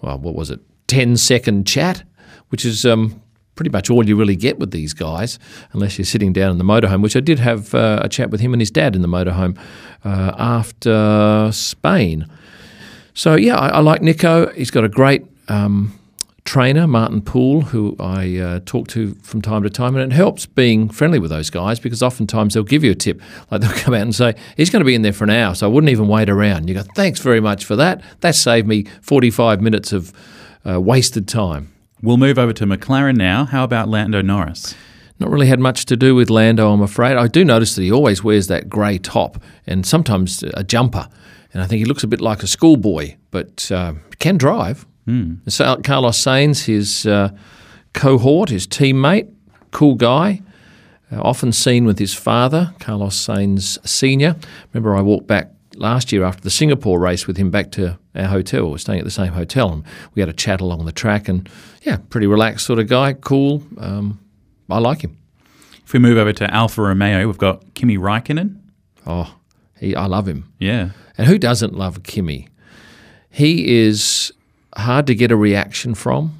well, 0.01 0.17
what 0.17 0.35
was 0.35 0.50
it, 0.50 0.61
10 0.88 1.17
second 1.17 1.67
chat, 1.67 2.03
which 2.50 2.63
is 2.63 2.85
um, 2.85 3.21
pretty 3.55 3.69
much 3.69 3.89
all 3.89 4.07
you 4.07 4.15
really 4.15 4.35
get 4.35 4.59
with 4.59 4.71
these 4.71 4.94
guys, 4.94 5.39
unless 5.73 5.97
you're 5.97 6.05
sitting 6.05 6.31
down 6.31 6.51
in 6.51 6.57
the 6.57 6.63
motorhome, 6.63 7.01
which 7.01 7.17
I 7.17 7.19
did 7.19 7.39
have 7.39 7.75
uh, 7.75 8.00
a 8.01 8.09
chat 8.09 8.29
with 8.29 8.39
him 8.39 8.53
and 8.53 8.61
his 8.61 8.71
dad 8.71 8.95
in 8.95 9.01
the 9.01 9.07
motorhome 9.09 9.57
uh, 10.05 10.33
after 10.38 11.50
Spain. 11.51 12.27
So, 13.13 13.35
yeah, 13.35 13.57
I, 13.57 13.69
I, 13.69 13.79
like 13.79 14.01
Nico. 14.01 14.51
He's 14.53 14.71
got 14.71 14.83
a 14.83 14.89
great 14.89 15.25
um, 15.48 16.00
trainer, 16.45 16.88
Martin 16.88 17.22
Poole, 17.22 17.62
who 17.62 17.95
I 18.00 18.38
uh, 18.38 18.60
talk 18.66 18.88
to 18.90 19.16
from 19.16 19.42
time 19.42 19.63
to 19.63 19.69
time, 19.69 19.95
and 19.95 20.12
it 20.12 20.16
helps 20.16 20.45
being 20.45 20.90
friendly 20.90 21.19
with 21.19 21.31
those 21.31 21.50
guys 21.50 21.80
because 21.80 22.04
oftentimes 22.04 22.54
they'll 22.54 22.63
give 22.63 22.84
you 22.84 22.92
a 22.92 22.95
tip. 22.95 23.22
Like 23.50 23.62
they'll 23.62 23.72
come 23.72 23.94
out 23.94 24.01
and 24.01 24.16
say, 24.16 24.36
he's 24.57 24.69
going 24.69 24.81
to 24.81 24.86
be 24.86 24.95
in 24.95 25.01
there 25.01 25.13
for 25.13 25.24
an 25.24 25.30
hour, 25.30 25.56
so 25.56 25.68
I 25.68 25.69
wouldn't 25.69 25.92
even 25.92 26.07
wait 26.07 26.30
around. 26.30 26.68
You 26.68 26.75
go, 26.75 26.84
thanks 26.95 27.19
very 27.19 27.40
much 27.40 27.66
for 27.66 27.75
that. 27.75 28.01
That 28.22 28.36
saved 28.36 28.68
me 28.68 28.86
45 29.01 29.62
minutes 29.62 29.94
of 29.94 30.13
uh, 30.68 30.80
wasted 30.80 31.28
time. 31.28 31.74
We'll 32.01 32.18
move 32.18 32.38
over 32.38 32.51
to 32.54 32.66
McLaren 32.66 33.16
now. 33.16 33.46
How 33.46 33.63
about 33.63 33.88
Lando 33.88 34.22
Norris? 34.22 34.75
Not 35.19 35.30
really 35.30 35.48
had 35.48 35.60
much 35.60 35.86
to 35.86 35.96
do 35.96 36.16
with 36.16 36.30
Lando, 36.30 36.72
I'm 36.72 36.81
afraid. 36.81 37.16
I 37.16 37.28
do 37.28 37.46
notice 37.46 37.75
that 37.75 37.84
he 37.84 37.92
always 37.92 38.24
wears 38.24 38.48
that 38.48 38.68
grey 38.68 38.98
top 38.98 39.42
and 39.66 39.86
sometimes 39.86 40.44
a 40.54 40.63
jumper. 40.63 41.07
And 41.54 41.62
I 41.62 41.68
think 41.68 41.80
he 41.80 41.86
looks 41.86 42.04
a 42.04 42.07
bit 42.07 42.19
like 42.19 42.44
a 42.44 42.48
schoolboy, 42.48 43.16
but 43.31 43.72
uh, 43.72 43.94
can 44.19 44.38
drive. 44.38 44.86
Mm. 45.07 45.51
So 45.51 45.77
Carlos 45.83 46.17
Sainz, 46.17 46.65
his 46.65 47.05
uh, 47.05 47.29
cohort, 47.94 48.50
his 48.50 48.67
teammate, 48.67 49.31
cool 49.71 49.95
guy, 49.95 50.41
uh, 51.11 51.21
often 51.21 51.51
seen 51.51 51.85
with 51.85 52.00
his 52.00 52.13
father, 52.13 52.73
Carlos 52.79 53.15
Sainz 53.15 53.77
Sr. 53.88 54.35
Remember, 54.71 54.95
I 54.95 55.01
walked 55.01 55.27
back 55.27 55.51
last 55.75 56.11
year 56.11 56.23
after 56.23 56.41
the 56.41 56.50
Singapore 56.50 57.00
race 57.00 57.27
with 57.27 57.38
him 57.38 57.50
back 57.51 57.71
to 57.71 57.97
our 58.15 58.25
hotel. 58.25 58.65
We 58.65 58.71
were 58.71 58.77
staying 58.77 59.00
at 59.00 59.05
the 59.05 59.11
same 59.11 59.33
hotel, 59.33 59.71
and 59.71 59.83
we 60.13 60.21
had 60.21 60.29
a 60.29 60.33
chat 60.33 60.61
along 60.61 60.85
the 60.85 60.91
track. 60.91 61.27
And 61.27 61.50
yeah, 61.81 61.97
pretty 62.09 62.27
relaxed 62.27 62.65
sort 62.65 62.79
of 62.79 62.88
guy, 62.88 63.13
cool. 63.13 63.63
Um, 63.77 64.19
I 64.69 64.79
like 64.79 65.01
him. 65.01 65.17
If 65.85 65.94
we 65.94 66.00
move 66.00 66.17
over 66.17 66.33
to 66.33 66.51
Alfa 66.53 66.81
Romeo, 66.81 67.27
we've 67.27 67.38
got 67.38 67.73
Kimi 67.73 67.97
Raikkonen. 67.97 68.59
Oh, 69.05 69.35
he, 69.77 69.95
I 69.95 70.05
love 70.05 70.27
him. 70.27 70.51
Yeah. 70.59 70.91
And 71.17 71.27
who 71.27 71.38
doesn't 71.38 71.73
love 71.73 72.03
Kimi? 72.03 72.47
He 73.29 73.81
is 73.83 74.31
hard 74.78 75.08
to 75.08 75.16
get 75.16 75.31
a 75.31 75.36
reaction 75.36 75.96
from. 75.96 76.40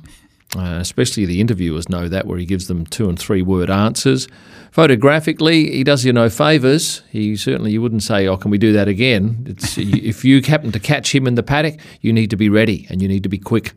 Uh, 0.56 0.78
especially 0.80 1.26
the 1.26 1.42
interviewers 1.42 1.90
know 1.90 2.08
that, 2.08 2.28
where 2.28 2.38
he 2.38 2.46
gives 2.46 2.68
them 2.68 2.86
two 2.86 3.10
and 3.10 3.18
three 3.18 3.42
word 3.42 3.72
answers. 3.72 4.28
Photographically, 4.70 5.72
he 5.72 5.84
does 5.84 6.06
you 6.06 6.14
no 6.14 6.30
favours. 6.30 7.02
He 7.10 7.36
certainly 7.36 7.72
you 7.72 7.82
wouldn't 7.82 8.04
say, 8.04 8.28
"Oh, 8.28 8.38
can 8.38 8.52
we 8.52 8.60
do 8.60 8.72
that 8.74 8.88
again?" 8.88 9.46
if 9.78 10.24
you 10.24 10.44
happen 10.44 10.72
to 10.72 10.80
catch 10.80 11.14
him 11.14 11.26
in 11.26 11.34
the 11.34 11.42
paddock, 11.42 11.80
you 12.02 12.14
need 12.14 12.30
to 12.30 12.36
be 12.36 12.50
ready 12.50 12.86
and 12.92 13.02
you 13.02 13.08
need 13.08 13.24
to 13.24 13.30
be 13.30 13.40
quick. 13.40 13.74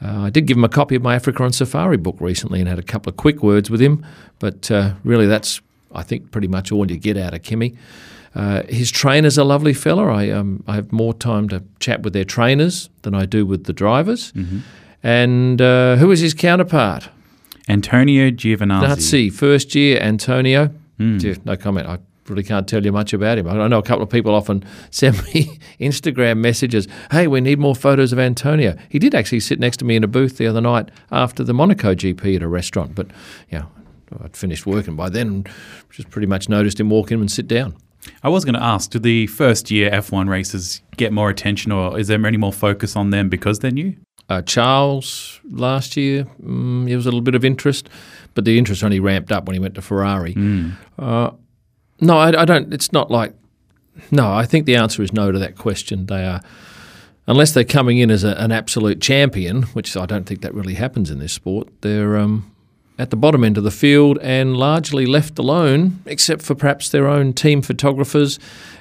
Uh, 0.00 0.22
I 0.22 0.30
did 0.30 0.46
give 0.46 0.56
him 0.56 0.64
a 0.64 0.68
copy 0.68 0.94
of 0.94 1.02
my 1.02 1.16
Africa 1.16 1.42
on 1.42 1.52
Safari 1.52 1.96
book 1.96 2.16
recently 2.20 2.60
and 2.60 2.68
had 2.68 2.78
a 2.78 2.82
couple 2.82 3.10
of 3.10 3.16
quick 3.16 3.42
words 3.42 3.68
with 3.68 3.80
him, 3.80 4.06
but 4.38 4.70
uh, 4.70 4.94
really 5.02 5.26
that's 5.26 5.60
I 5.94 6.02
think 6.02 6.30
pretty 6.30 6.48
much 6.48 6.70
all 6.70 6.88
you 6.90 6.96
get 6.96 7.16
out 7.16 7.34
of 7.34 7.42
Kimi. 7.42 7.76
Uh, 8.34 8.62
his 8.68 8.90
trainer's 8.90 9.38
a 9.38 9.44
lovely 9.44 9.74
fella. 9.74 10.06
I 10.12 10.30
um, 10.30 10.64
I 10.66 10.74
have 10.74 10.92
more 10.92 11.14
time 11.14 11.48
to 11.50 11.62
chat 11.78 12.02
with 12.02 12.12
their 12.12 12.24
trainers 12.24 12.90
than 13.02 13.14
I 13.14 13.26
do 13.26 13.46
with 13.46 13.64
the 13.64 13.72
drivers. 13.72 14.32
Mm-hmm. 14.32 14.58
And 15.02 15.60
uh, 15.60 15.96
who 15.96 16.10
is 16.10 16.20
his 16.20 16.34
counterpart? 16.34 17.08
Antonio 17.68 18.30
Giovinazzi. 18.30 19.00
see. 19.00 19.30
first 19.30 19.74
year, 19.74 20.00
Antonio. 20.00 20.70
Mm. 20.98 21.44
No 21.44 21.56
comment. 21.56 21.86
I 21.88 21.98
really 22.28 22.42
can't 22.42 22.66
tell 22.68 22.84
you 22.84 22.92
much 22.92 23.12
about 23.12 23.38
him. 23.38 23.48
I 23.48 23.68
know 23.68 23.78
a 23.78 23.82
couple 23.82 24.02
of 24.02 24.10
people 24.10 24.34
often 24.34 24.64
send 24.90 25.22
me 25.34 25.58
Instagram 25.80 26.38
messages. 26.38 26.88
Hey, 27.10 27.26
we 27.26 27.40
need 27.40 27.58
more 27.58 27.74
photos 27.74 28.12
of 28.12 28.18
Antonio. 28.18 28.76
He 28.88 28.98
did 28.98 29.14
actually 29.14 29.40
sit 29.40 29.58
next 29.58 29.78
to 29.78 29.84
me 29.84 29.96
in 29.96 30.04
a 30.04 30.08
booth 30.08 30.38
the 30.38 30.46
other 30.46 30.60
night 30.60 30.90
after 31.10 31.44
the 31.44 31.54
Monaco 31.54 31.94
GP 31.94 32.36
at 32.36 32.42
a 32.42 32.48
restaurant, 32.48 32.94
but 32.94 33.08
yeah, 33.50 33.64
I'd 34.22 34.36
finished 34.36 34.66
working 34.66 34.96
by 34.96 35.08
then. 35.08 35.44
Just 35.90 36.10
pretty 36.10 36.26
much 36.26 36.48
noticed 36.48 36.80
him 36.80 36.90
walk 36.90 37.10
in 37.10 37.20
and 37.20 37.30
sit 37.30 37.46
down. 37.46 37.76
I 38.22 38.28
was 38.28 38.44
going 38.44 38.54
to 38.54 38.62
ask, 38.62 38.90
do 38.90 38.98
the 38.98 39.26
first 39.28 39.70
year 39.70 39.90
F1 39.90 40.28
races 40.28 40.82
get 40.96 41.12
more 41.12 41.30
attention 41.30 41.72
or 41.72 41.98
is 41.98 42.08
there 42.08 42.24
any 42.26 42.36
more 42.36 42.52
focus 42.52 42.96
on 42.96 43.10
them 43.10 43.28
because 43.28 43.58
they're 43.58 43.70
new? 43.70 43.94
Uh, 44.28 44.40
Charles 44.42 45.40
last 45.50 45.96
year, 45.96 46.24
mm, 46.42 46.86
there 46.86 46.96
was 46.96 47.06
a 47.06 47.10
little 47.10 47.20
bit 47.20 47.34
of 47.34 47.44
interest, 47.44 47.90
but 48.34 48.44
the 48.44 48.58
interest 48.58 48.82
only 48.82 49.00
ramped 49.00 49.30
up 49.30 49.46
when 49.46 49.54
he 49.54 49.60
went 49.60 49.74
to 49.74 49.82
Ferrari. 49.82 50.34
Mm. 50.34 50.72
Uh, 50.98 51.30
no, 52.00 52.16
I, 52.16 52.42
I, 52.42 52.44
don't. 52.44 52.72
It's 52.72 52.92
not 52.92 53.10
like. 53.10 53.34
No, 54.10 54.32
I 54.32 54.46
think 54.46 54.66
the 54.66 54.76
answer 54.76 55.02
is 55.02 55.12
no 55.12 55.30
to 55.30 55.38
that 55.38 55.56
question. 55.56 56.06
They 56.06 56.24
are, 56.24 56.40
unless 57.26 57.52
they're 57.52 57.64
coming 57.64 57.98
in 57.98 58.10
as 58.10 58.24
a, 58.24 58.34
an 58.40 58.50
absolute 58.50 59.00
champion, 59.00 59.64
which 59.74 59.96
I 59.96 60.06
don't 60.06 60.24
think 60.24 60.40
that 60.40 60.54
really 60.54 60.74
happens 60.74 61.10
in 61.10 61.18
this 61.18 61.32
sport. 61.32 61.68
They're 61.82 62.16
um, 62.16 62.50
at 62.98 63.10
the 63.10 63.16
bottom 63.16 63.42
end 63.44 63.58
of 63.58 63.64
the 63.64 63.70
field 63.70 64.18
and 64.22 64.56
largely 64.56 65.06
left 65.06 65.38
alone, 65.38 66.00
except 66.06 66.42
for 66.42 66.54
perhaps 66.54 66.88
their 66.88 67.08
own 67.08 67.32
team 67.32 67.62
photographers 67.62 68.38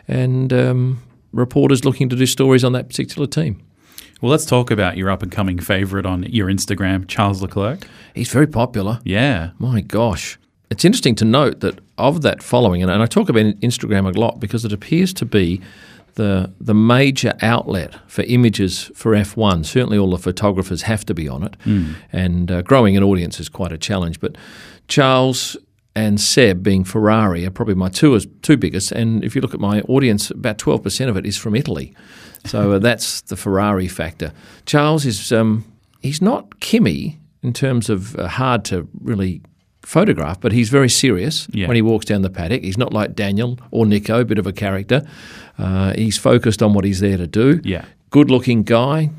and 0.07 0.53
um, 0.53 1.01
reporters 1.31 1.83
looking 1.83 2.09
to 2.09 2.15
do 2.15 2.25
stories 2.25 2.63
on 2.63 2.73
that 2.73 2.87
particular 2.87 3.27
team. 3.27 3.61
Well, 4.21 4.31
let's 4.31 4.45
talk 4.45 4.71
about 4.71 4.95
your 4.95 5.09
up 5.09 5.21
and 5.21 5.31
coming 5.31 5.59
favourite 5.59 6.05
on 6.05 6.23
your 6.23 6.47
Instagram, 6.47 7.07
Charles 7.07 7.41
Leclerc. 7.41 7.87
He's 8.13 8.31
very 8.31 8.47
popular. 8.47 8.99
Yeah. 9.03 9.51
My 9.59 9.81
gosh. 9.81 10.39
It's 10.69 10.85
interesting 10.85 11.15
to 11.15 11.25
note 11.25 11.59
that 11.59 11.79
of 11.97 12.21
that 12.21 12.41
following, 12.41 12.81
and 12.81 12.91
I 12.91 13.05
talk 13.05 13.29
about 13.29 13.43
Instagram 13.59 14.07
a 14.07 14.17
lot 14.17 14.39
because 14.39 14.63
it 14.65 14.71
appears 14.73 15.13
to 15.15 15.25
be 15.25 15.61
the 16.15 16.53
the 16.59 16.73
major 16.73 17.33
outlet 17.41 17.95
for 18.07 18.23
images 18.23 18.91
for 18.95 19.13
F1. 19.13 19.65
Certainly, 19.65 19.97
all 19.97 20.11
the 20.11 20.17
photographers 20.17 20.83
have 20.83 21.05
to 21.05 21.13
be 21.13 21.27
on 21.27 21.43
it, 21.43 21.57
mm. 21.65 21.95
and 22.11 22.51
uh, 22.51 22.61
growing 22.61 22.95
an 22.97 23.03
audience 23.03 23.39
is 23.39 23.49
quite 23.49 23.71
a 23.71 23.77
challenge. 23.77 24.19
But 24.19 24.37
Charles 24.87 25.57
and 25.95 26.19
Seb, 26.19 26.63
being 26.63 26.83
Ferrari, 26.83 27.45
are 27.45 27.51
probably 27.51 27.75
my 27.75 27.89
two 27.89 28.19
two 28.19 28.57
biggest. 28.57 28.91
And 28.91 29.23
if 29.23 29.35
you 29.35 29.41
look 29.41 29.53
at 29.53 29.59
my 29.59 29.81
audience, 29.81 30.31
about 30.31 30.57
twelve 30.57 30.83
percent 30.83 31.09
of 31.09 31.17
it 31.17 31.25
is 31.25 31.37
from 31.37 31.55
Italy. 31.55 31.93
So 32.45 32.73
uh, 32.73 32.79
that's 32.87 33.21
the 33.21 33.35
Ferrari 33.35 33.87
factor. 33.87 34.33
Charles 34.65 35.05
is 35.05 35.31
um, 35.31 35.65
he's 36.01 36.21
not 36.21 36.59
Kimi 36.59 37.19
in 37.41 37.53
terms 37.53 37.89
of 37.89 38.15
uh, 38.17 38.27
hard 38.27 38.65
to 38.65 38.87
really 39.01 39.41
photograph, 39.85 40.39
but 40.41 40.51
he's 40.51 40.69
very 40.69 40.89
serious 40.89 41.47
yeah. 41.51 41.67
when 41.67 41.75
he 41.75 41.81
walks 41.81 42.05
down 42.05 42.21
the 42.21 42.29
paddock. 42.29 42.63
He's 42.63 42.77
not 42.77 42.93
like 42.93 43.15
Daniel 43.15 43.59
or 43.71 43.85
Nico, 43.85 44.21
a 44.21 44.25
bit 44.25 44.39
of 44.39 44.47
a 44.47 44.53
character. 44.53 45.07
Uh, 45.57 45.93
he's 45.93 46.17
focused 46.17 46.63
on 46.63 46.73
what 46.73 46.85
he's 46.85 46.99
there 46.99 47.17
to 47.17 47.27
do. 47.27 47.61
Yeah. 47.63 47.85
Good 48.09 48.31
looking 48.31 48.63
guy. 48.63 49.11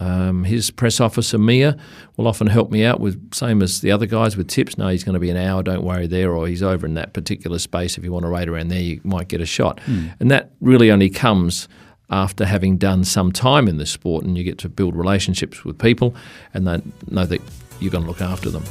Um, 0.00 0.44
his 0.44 0.70
press 0.70 1.00
officer 1.00 1.38
Mia 1.38 1.76
will 2.16 2.26
often 2.26 2.48
help 2.48 2.70
me 2.70 2.84
out 2.84 2.98
with 2.98 3.32
same 3.32 3.62
as 3.62 3.82
the 3.82 3.92
other 3.92 4.06
guys 4.06 4.36
with 4.36 4.48
tips. 4.48 4.76
No, 4.76 4.88
he's 4.88 5.04
going 5.04 5.14
to 5.14 5.20
be 5.20 5.30
an 5.30 5.36
hour. 5.36 5.62
Don't 5.62 5.84
worry 5.84 6.06
there, 6.06 6.32
or 6.32 6.48
he's 6.48 6.62
over 6.62 6.86
in 6.86 6.94
that 6.94 7.12
particular 7.12 7.58
space. 7.58 7.98
If 7.98 8.04
you 8.04 8.12
want 8.12 8.24
to 8.24 8.28
rate 8.28 8.48
around 8.48 8.68
there, 8.68 8.80
you 8.80 9.00
might 9.04 9.28
get 9.28 9.40
a 9.40 9.46
shot. 9.46 9.80
Mm. 9.86 10.14
And 10.18 10.30
that 10.30 10.50
really 10.60 10.90
only 10.90 11.10
comes 11.10 11.68
after 12.10 12.44
having 12.44 12.76
done 12.76 13.04
some 13.04 13.32
time 13.32 13.68
in 13.68 13.78
the 13.78 13.86
sport 13.86 14.24
and 14.24 14.36
you 14.36 14.44
get 14.44 14.58
to 14.58 14.68
build 14.68 14.94
relationships 14.94 15.64
with 15.64 15.78
people 15.78 16.14
and 16.52 16.66
they 16.66 16.82
know 17.10 17.24
that 17.24 17.40
you're 17.80 17.90
going 17.90 18.04
to 18.04 18.08
look 18.08 18.20
after 18.20 18.50
them. 18.50 18.64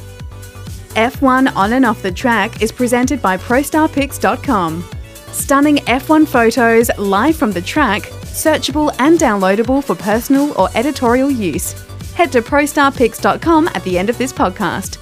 F1 0.94 1.54
on 1.56 1.72
and 1.72 1.84
off 1.84 2.02
the 2.02 2.12
track 2.12 2.62
is 2.62 2.70
presented 2.70 3.22
by 3.22 3.36
ProStarPics.com. 3.36 4.84
Stunning 5.32 5.76
F1 5.76 6.28
photos 6.28 6.90
live 6.98 7.36
from 7.36 7.52
the 7.52 7.62
track, 7.62 8.02
searchable 8.02 8.94
and 8.98 9.18
downloadable 9.18 9.82
for 9.82 9.94
personal 9.94 10.52
or 10.60 10.68
editorial 10.74 11.30
use. 11.30 11.72
Head 12.12 12.30
to 12.32 12.42
ProStarPics.com 12.42 13.68
at 13.68 13.82
the 13.84 13.98
end 13.98 14.10
of 14.10 14.18
this 14.18 14.32
podcast. 14.32 14.98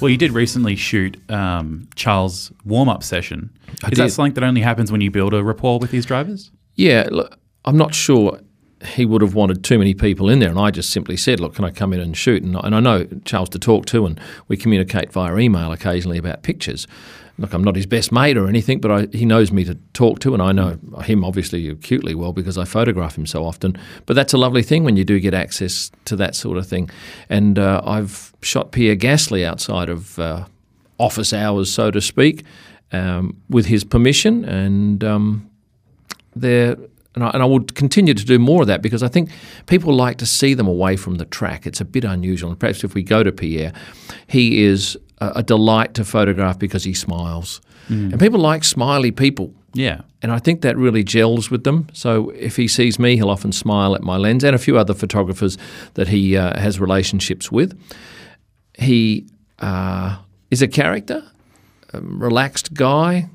Well, 0.00 0.08
you 0.08 0.16
did 0.16 0.32
recently 0.32 0.76
shoot 0.76 1.18
um, 1.30 1.88
Charles' 1.94 2.52
warm 2.64 2.88
up 2.88 3.02
session. 3.02 3.50
I 3.84 3.88
is 3.88 3.90
did. 3.90 3.96
that 3.98 4.10
something 4.10 4.34
that 4.34 4.44
only 4.44 4.62
happens 4.62 4.90
when 4.90 5.00
you 5.00 5.10
build 5.10 5.34
a 5.34 5.44
rapport 5.44 5.78
with 5.78 5.90
these 5.90 6.06
drivers? 6.06 6.50
Yeah, 6.74 7.08
look, 7.10 7.38
I'm 7.64 7.76
not 7.76 7.94
sure 7.94 8.40
he 8.86 9.04
would 9.04 9.22
have 9.22 9.34
wanted 9.34 9.64
too 9.64 9.78
many 9.78 9.94
people 9.94 10.28
in 10.28 10.38
there. 10.38 10.50
And 10.50 10.58
I 10.58 10.70
just 10.70 10.90
simply 10.90 11.16
said, 11.16 11.40
look, 11.40 11.54
can 11.54 11.64
I 11.64 11.70
come 11.70 11.92
in 11.92 12.00
and 12.00 12.16
shoot? 12.16 12.42
And, 12.42 12.56
and 12.56 12.74
I 12.74 12.80
know 12.80 13.06
Charles 13.24 13.48
to 13.50 13.58
talk 13.58 13.86
to, 13.86 14.06
and 14.06 14.20
we 14.48 14.56
communicate 14.56 15.12
via 15.12 15.36
email 15.36 15.72
occasionally 15.72 16.18
about 16.18 16.42
pictures. 16.42 16.86
Look, 17.38 17.52
I'm 17.52 17.62
not 17.62 17.76
his 17.76 17.84
best 17.84 18.12
mate 18.12 18.38
or 18.38 18.48
anything, 18.48 18.80
but 18.80 18.90
I, 18.90 19.06
he 19.12 19.26
knows 19.26 19.52
me 19.52 19.64
to 19.64 19.76
talk 19.92 20.20
to, 20.20 20.32
and 20.32 20.42
I 20.42 20.52
know 20.52 20.78
him 21.02 21.22
obviously 21.22 21.68
acutely 21.68 22.14
well 22.14 22.32
because 22.32 22.56
I 22.56 22.64
photograph 22.64 23.18
him 23.18 23.26
so 23.26 23.44
often. 23.44 23.76
But 24.06 24.14
that's 24.14 24.32
a 24.32 24.38
lovely 24.38 24.62
thing 24.62 24.84
when 24.84 24.96
you 24.96 25.04
do 25.04 25.20
get 25.20 25.34
access 25.34 25.90
to 26.06 26.16
that 26.16 26.34
sort 26.34 26.56
of 26.56 26.66
thing. 26.66 26.88
And 27.28 27.58
uh, 27.58 27.82
I've 27.84 28.32
shot 28.40 28.72
Pierre 28.72 28.96
Gasly 28.96 29.44
outside 29.44 29.90
of 29.90 30.18
uh, 30.18 30.46
office 30.98 31.34
hours, 31.34 31.70
so 31.70 31.90
to 31.90 32.00
speak, 32.00 32.44
um, 32.92 33.36
with 33.50 33.66
his 33.66 33.84
permission, 33.84 34.44
and 34.46 35.04
um, 35.04 35.50
they're 36.34 36.76
and 37.16 37.24
I, 37.24 37.30
and 37.30 37.42
I 37.42 37.46
would 37.46 37.74
continue 37.74 38.14
to 38.14 38.24
do 38.24 38.38
more 38.38 38.60
of 38.60 38.68
that 38.68 38.82
because 38.82 39.02
I 39.02 39.08
think 39.08 39.30
people 39.66 39.92
like 39.94 40.18
to 40.18 40.26
see 40.26 40.54
them 40.54 40.68
away 40.68 40.96
from 40.96 41.16
the 41.16 41.24
track. 41.24 41.66
It's 41.66 41.80
a 41.80 41.84
bit 41.84 42.04
unusual. 42.04 42.50
And 42.50 42.60
perhaps 42.60 42.84
if 42.84 42.94
we 42.94 43.02
go 43.02 43.22
to 43.22 43.32
Pierre, 43.32 43.72
he 44.26 44.62
is 44.62 44.96
a, 45.18 45.32
a 45.36 45.42
delight 45.42 45.94
to 45.94 46.04
photograph 46.04 46.58
because 46.58 46.84
he 46.84 46.94
smiles. 46.94 47.60
And 47.88 48.20
people 48.20 48.40
like 48.40 48.64
smiley 48.64 49.10
people. 49.12 49.54
Yeah. 49.72 50.02
And 50.22 50.32
I 50.32 50.38
think 50.38 50.62
that 50.62 50.76
really 50.76 51.04
gels 51.04 51.50
with 51.50 51.64
them. 51.64 51.86
So 51.92 52.30
if 52.30 52.56
he 52.56 52.68
sees 52.68 52.98
me, 52.98 53.16
he'll 53.16 53.30
often 53.30 53.52
smile 53.52 53.94
at 53.94 54.02
my 54.02 54.16
lens 54.16 54.44
and 54.44 54.54
a 54.54 54.58
few 54.58 54.76
other 54.76 54.94
photographers 54.94 55.56
that 55.94 56.08
he 56.08 56.36
uh, 56.36 56.58
has 56.58 56.80
relationships 56.80 57.52
with. 57.52 57.78
He 58.74 59.26
uh, 59.58 60.18
is 60.50 60.62
a 60.62 60.68
character, 60.68 61.22
a 61.92 62.00
relaxed 62.00 62.74
guy. 62.74 63.28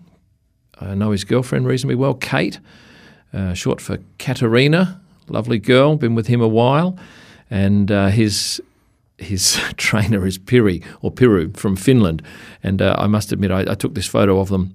I 0.79 0.95
know 0.95 1.11
his 1.11 1.23
girlfriend 1.23 1.65
reasonably 1.65 1.95
well, 1.95 2.15
Kate, 2.15 2.59
uh, 3.33 3.53
short 3.53 3.81
for 3.81 3.97
Katerina, 4.17 5.01
lovely 5.27 5.59
girl, 5.59 5.95
been 5.95 6.15
with 6.15 6.27
him 6.27 6.41
a 6.41 6.47
while. 6.47 6.97
And 7.49 7.91
uh, 7.91 8.07
his 8.07 8.61
his 9.17 9.59
trainer 9.77 10.25
is 10.25 10.37
Piri 10.37 10.81
or 11.01 11.11
Piru 11.11 11.51
from 11.53 11.75
Finland. 11.75 12.21
And 12.63 12.81
uh, 12.81 12.95
I 12.97 13.07
must 13.07 13.31
admit, 13.31 13.51
I, 13.51 13.61
I, 13.71 13.75
took 13.75 13.93
this 13.93 14.07
photo 14.07 14.39
of 14.39 14.49
them 14.49 14.73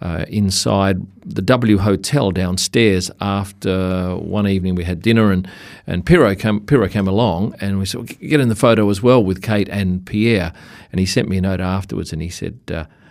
uh, 0.00 0.24
inside 0.28 1.04
the 1.24 1.42
W 1.42 1.78
Hotel 1.78 2.30
downstairs 2.30 3.10
after 3.20 4.14
one 4.16 4.46
evening 4.46 4.74
we 4.76 4.84
had 4.84 5.02
dinner, 5.02 5.32
and 5.32 5.48
and 5.86 6.06
Piro 6.06 6.34
came 6.34 6.60
Piro 6.60 6.88
came 6.88 7.08
along, 7.08 7.56
and 7.60 7.78
we 7.78 7.86
said 7.86 8.06
get 8.20 8.40
in 8.40 8.48
the 8.48 8.54
photo 8.54 8.88
as 8.90 9.02
well 9.02 9.22
with 9.22 9.42
Kate 9.42 9.68
and 9.68 10.06
Pierre, 10.06 10.52
and 10.92 11.00
he 11.00 11.06
sent 11.06 11.28
me 11.28 11.38
a 11.38 11.40
note 11.40 11.60
afterwards, 11.60 12.12
and 12.12 12.22
he 12.22 12.30
said. 12.30 12.58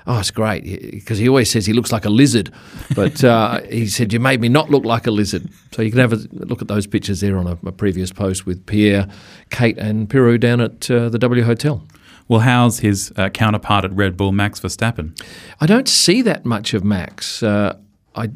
Oh, 0.10 0.20
it's 0.20 0.32
great 0.32 0.64
because 0.92 1.18
he 1.18 1.28
always 1.28 1.52
says 1.52 1.66
he 1.66 1.74
looks 1.74 1.92
like 1.92 2.06
a 2.06 2.10
lizard, 2.10 2.50
but 2.96 3.22
uh, 3.26 3.60
he 3.70 3.88
said 3.88 4.14
you 4.14 4.22
made 4.22 4.40
me 4.40 4.48
not 4.48 4.70
look 4.70 4.86
like 4.86 5.06
a 5.06 5.12
lizard. 5.12 5.50
So 5.74 5.82
you 5.82 5.92
can 5.92 6.00
have 6.00 6.14
a 6.14 6.18
look 6.32 6.62
at 6.62 6.70
those 6.70 6.88
pictures 6.88 7.20
there 7.20 7.38
on 7.38 7.46
a, 7.46 7.58
a 7.68 7.74
previous 7.74 8.14
post 8.14 8.46
with 8.46 8.66
Pierre, 8.66 9.10
Kate, 9.50 9.78
and 9.78 10.10
Piru 10.10 10.38
down 10.38 10.62
at 10.62 10.90
uh, 10.90 11.10
the 11.10 11.20
W 11.20 11.44
Hotel. 11.44 11.86
Well, 12.30 12.40
how's 12.40 12.80
his 12.80 13.12
uh, 13.18 13.30
counterpart 13.30 13.84
at 13.84 13.94
Red 13.94 14.16
Bull, 14.16 14.32
Max 14.32 14.62
Verstappen? 14.62 15.22
I 15.60 15.66
don't 15.66 15.90
see 15.90 16.22
that 16.22 16.46
much 16.46 16.74
of 16.74 16.86
Max. 16.86 17.44
Uh, 17.44 17.78
I 18.16 18.30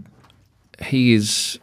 he 0.84 1.13
is. 1.13 1.58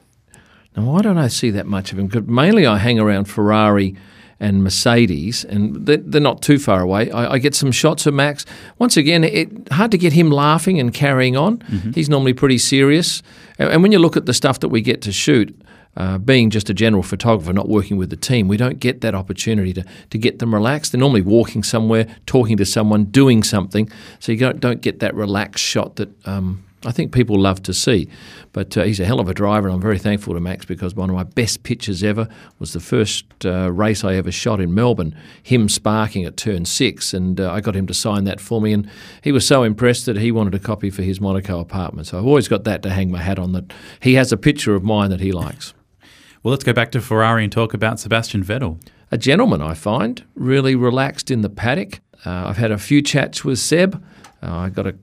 Now, 0.75 0.85
why 0.85 1.03
don't 1.03 1.19
I 1.19 1.29
see 1.29 1.50
that 1.50 1.67
much 1.67 1.93
of 1.93 1.99
him? 1.99 2.07
Because 2.07 2.27
mainly 2.27 2.65
I 2.65 2.79
hang 2.79 2.99
around 2.99 3.27
Ferrari 3.27 3.97
and 4.40 4.62
Mercedes, 4.62 5.45
and 5.45 5.87
they're, 5.87 6.21
not 6.21 6.42
too 6.42 6.59
far 6.59 6.80
away. 6.80 7.11
I, 7.11 7.38
get 7.38 7.54
some 7.54 7.73
shots 7.73 8.07
of 8.07 8.14
Max. 8.14 8.47
Once 8.78 8.97
again, 8.97 9.25
it 9.25 9.73
hard 9.73 9.90
to 9.90 9.99
get 9.99 10.12
him 10.12 10.30
laughing 10.30 10.78
and 10.78 10.95
carrying 10.95 11.37
on. 11.37 11.59
Mm-hmm. 11.59 11.92
He's 11.92 12.09
normally 12.09 12.35
pretty 12.35 12.59
serious. 12.59 13.23
And, 13.59 13.68
and 13.71 13.83
when 13.83 13.90
you 13.90 13.99
look 13.99 14.16
at 14.16 14.26
the 14.26 14.35
stuff 14.35 14.61
that 14.61 14.68
we 14.68 14.80
get 14.80 15.02
to 15.02 15.12
shoot, 15.12 15.61
uh, 15.97 16.18
being 16.18 16.50
just 16.50 16.71
a 16.71 16.75
general 16.75 17.02
photographer, 17.02 17.52
not 17.52 17.68
working 17.68 17.97
with 17.97 18.11
the 18.11 18.16
team, 18.16 18.47
we 18.47 18.57
don't 18.57 18.78
get 18.78 19.00
that 19.00 19.14
opportunity 19.14 19.73
to, 19.73 19.85
to 20.11 20.18
get 20.18 20.38
them 20.38 20.54
relaxed. 20.54 20.92
They're 20.92 21.00
normally 21.00 21.23
walking 21.23 21.64
somewhere, 21.64 22.07
talking 22.26 22.57
to 22.59 22.64
someone, 22.64 23.07
doing 23.07 23.42
something. 23.42 23.90
So 24.21 24.30
you 24.30 24.38
don't, 24.38 24.61
don't 24.61 24.80
get 24.80 25.00
that 25.00 25.14
relaxed 25.16 25.64
shot 25.64 25.97
that 25.97 26.11
um, 26.26 26.64
I 26.85 26.92
think 26.92 27.12
people 27.12 27.38
love 27.38 27.62
to 27.64 27.75
see. 27.75 28.08
But 28.52 28.76
uh, 28.76 28.85
he's 28.85 29.00
a 29.00 29.04
hell 29.04 29.18
of 29.18 29.28
a 29.28 29.35
driver, 29.35 29.66
and 29.66 29.75
I'm 29.75 29.80
very 29.80 29.99
thankful 29.99 30.35
to 30.35 30.40
Max 30.40 30.64
because 30.64 30.94
one 30.94 31.11
of 31.11 31.16
my 31.16 31.25
best 31.25 31.64
pictures 31.64 32.04
ever 32.04 32.28
was 32.58 32.73
the 32.73 32.80
first 32.80 33.25
uh, 33.44 33.73
race 33.73 34.04
I 34.04 34.14
ever 34.14 34.30
shot 34.30 34.61
in 34.61 34.75
Melbourne, 34.75 35.16
him 35.42 35.68
sparking 35.68 36.25
at 36.25 36.37
turn 36.37 36.64
six, 36.64 37.12
and 37.12 37.40
uh, 37.40 37.50
I 37.52 37.61
got 37.61 37.75
him 37.75 37.87
to 37.88 37.94
sign 37.94 38.25
that 38.25 38.40
for 38.40 38.61
me. 38.61 38.73
And 38.73 38.88
he 39.23 39.32
was 39.32 39.47
so 39.47 39.64
impressed 39.64 40.06
that 40.06 40.16
he 40.16 40.30
wanted 40.30 40.54
a 40.54 40.61
copy 40.61 40.90
for 40.90 41.02
his 41.02 41.20
Monaco 41.20 41.58
apartment. 41.58 42.06
So 42.06 42.18
I've 42.18 42.26
always 42.26 42.49
got 42.49 42.64
that 42.64 42.82
to 42.82 42.90
hang 42.90 43.11
my 43.11 43.23
hat 43.23 43.38
on 43.38 43.52
that 43.52 43.73
he 44.00 44.14
has 44.14 44.32
a 44.32 44.37
picture 44.37 44.75
of 44.75 44.85
mine 44.85 45.11
that 45.11 45.20
he 45.20 45.32
likes. 45.32 45.75
Well, 46.44 46.52
let's 46.52 46.62
go 46.62 46.73
back 46.73 46.92
to 46.92 47.00
Ferrari 47.00 47.42
and 47.42 47.52
talk 47.52 47.75
about 47.75 47.99
Sebastian 47.99 48.44
Vettel. 48.44 48.80
A 49.11 49.18
gentleman, 49.18 49.61
I 49.61 49.75
find, 49.75 50.25
really 50.37 50.76
relaxed 50.76 51.32
in 51.32 51.40
the 51.40 51.50
paddock. 51.50 51.99
Uh, 52.25 52.47
I've 52.47 52.56
had 52.58 52.70
a 52.70 52.78
few 52.78 53.02
chats 53.02 53.44
with 53.44 53.58
Seb. 53.58 54.00
Uh, 54.40 54.54
I 54.54 54.68
got 54.68 54.87
a 54.87 54.94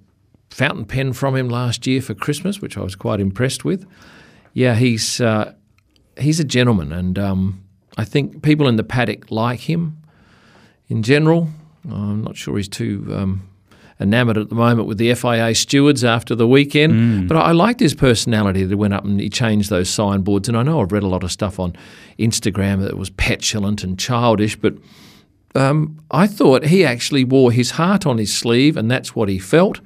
fountain 0.56 0.86
pen 0.86 1.12
from 1.12 1.36
him 1.36 1.50
last 1.50 1.86
year 1.86 2.02
for 2.02 2.14
Christmas, 2.14 2.62
which 2.62 2.78
I 2.78 2.82
was 2.82 2.96
quite 2.96 3.20
impressed 3.20 3.66
with. 3.66 3.86
Yeah, 4.54 4.76
he's 4.76 5.20
uh, 5.20 5.54
he's 6.18 6.40
a 6.40 6.46
gentleman, 6.46 6.94
and 6.94 7.20
um, 7.20 7.64
I 7.98 8.06
think 8.06 8.42
people 8.42 8.70
in 8.70 8.78
the 8.78 8.84
paddock 8.84 9.30
like 9.30 9.60
him. 9.60 9.98
In 10.88 11.04
general, 11.04 11.50
I'm 11.92 12.24
not 12.24 12.38
sure 12.38 12.56
he's 12.56 12.70
too 12.70 13.06
um, 13.14 13.50
enamoured 14.00 14.38
at 14.38 14.48
the 14.48 14.56
moment 14.56 14.88
with 14.88 14.98
the 14.98 15.14
FIA 15.14 15.54
stewards 15.56 16.06
after 16.06 16.36
the 16.36 16.48
weekend. 16.48 16.94
Mm. 16.94 17.28
But 17.28 17.38
I, 17.38 17.42
I, 17.42 17.52
liked 17.52 17.80
his 17.80 17.96
personality 17.96 18.64
that 18.64 18.78
went 18.78 18.94
up 18.94 19.04
and 19.04 19.20
he 19.20 19.30
changed 19.30 19.70
those 19.70 19.90
signboards. 19.90 20.48
And 20.48 20.56
I 20.56 20.62
know 20.62 20.80
I've 20.80 20.92
read 20.92 21.04
a 21.04 21.08
lot 21.08 21.24
of 21.24 21.32
stuff 21.32 21.60
on 21.60 21.76
Instagram 22.20 22.82
that 22.82 22.98
was 22.98 23.10
petulant 23.10 23.84
and 23.84 23.98
childish, 23.98 24.56
but 24.56 24.76
um, 25.56 26.00
I 26.12 26.28
thought 26.28 26.66
he 26.66 26.86
actually 26.86 27.24
wore 27.24 27.52
his 27.52 27.72
heart 27.72 28.06
on 28.06 28.20
his 28.20 28.32
sleeve 28.32 28.78
and 28.78 28.92
that's 28.92 29.16
what 29.16 29.28
he 29.28 29.40
felt. 29.40 29.82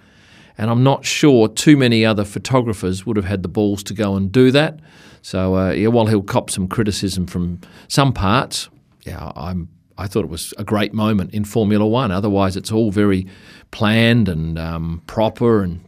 And 0.59 0.69
I'm 0.69 0.83
not 0.83 1.05
sure 1.05 1.47
too 1.47 1.77
many 1.77 2.05
other 2.05 2.25
photographers 2.25 3.05
would 3.05 3.15
have 3.15 3.25
had 3.25 3.43
the 3.43 3.49
balls 3.49 3.81
to 3.83 3.93
go 3.93 4.15
and 4.15 4.29
do 4.29 4.51
that. 4.51 4.81
So, 5.21 5.55
uh, 5.55 5.71
yeah, 5.71 5.87
while 5.87 6.07
he'll 6.07 6.21
cop 6.21 6.49
some 6.49 6.67
criticism 6.67 7.27
from 7.27 7.61
some 7.87 8.11
parts, 8.11 8.69
yeah, 9.05 9.31
I'm 9.37 9.69
I 9.97 10.07
thought 10.07 10.23
it 10.23 10.29
was 10.29 10.53
a 10.57 10.63
great 10.63 10.93
moment 10.93 11.33
in 11.33 11.43
Formula 11.43 11.85
One. 11.85 12.09
Otherwise, 12.11 12.55
it's 12.55 12.71
all 12.71 12.89
very 12.89 13.27
planned 13.71 14.29
and 14.29 14.57
um, 14.57 15.01
proper, 15.07 15.61
and 15.61 15.81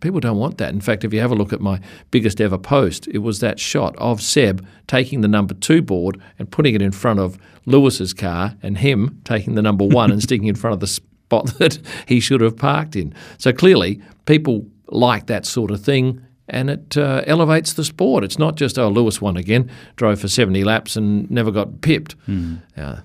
people 0.00 0.18
don't 0.18 0.38
want 0.38 0.56
that. 0.58 0.72
In 0.72 0.80
fact, 0.80 1.04
if 1.04 1.12
you 1.12 1.20
have 1.20 1.30
a 1.30 1.34
look 1.34 1.52
at 1.52 1.60
my 1.60 1.78
biggest 2.10 2.40
ever 2.40 2.56
post, 2.56 3.06
it 3.08 3.18
was 3.18 3.40
that 3.40 3.60
shot 3.60 3.94
of 3.96 4.22
Seb 4.22 4.66
taking 4.86 5.20
the 5.20 5.28
number 5.28 5.52
two 5.52 5.82
board 5.82 6.18
and 6.38 6.50
putting 6.50 6.74
it 6.74 6.80
in 6.80 6.90
front 6.90 7.20
of 7.20 7.38
Lewis's 7.66 8.14
car, 8.14 8.56
and 8.62 8.78
him 8.78 9.20
taking 9.24 9.56
the 9.56 9.62
number 9.62 9.84
one 9.84 10.10
and 10.10 10.22
sticking 10.22 10.46
it 10.46 10.50
in 10.50 10.56
front 10.56 10.74
of 10.74 10.80
the 10.80 11.00
spot 11.30 11.46
that 11.58 11.78
he 12.06 12.20
should 12.20 12.40
have 12.40 12.56
parked 12.56 12.96
in. 12.96 13.14
So 13.38 13.52
clearly, 13.52 14.02
people 14.26 14.66
like 14.88 15.26
that 15.26 15.46
sort 15.46 15.70
of 15.70 15.80
thing 15.80 16.20
and 16.48 16.68
it 16.68 16.96
uh, 16.96 17.22
elevates 17.28 17.74
the 17.74 17.84
sport. 17.84 18.24
It's 18.24 18.38
not 18.38 18.56
just, 18.56 18.76
oh, 18.76 18.88
Lewis 18.88 19.20
won 19.20 19.36
again, 19.36 19.70
drove 19.94 20.20
for 20.20 20.26
70 20.26 20.64
laps 20.64 20.96
and 20.96 21.30
never 21.30 21.52
got 21.52 21.80
pipped. 21.80 22.16
Mm. 22.26 22.60
Uh, 22.76 22.96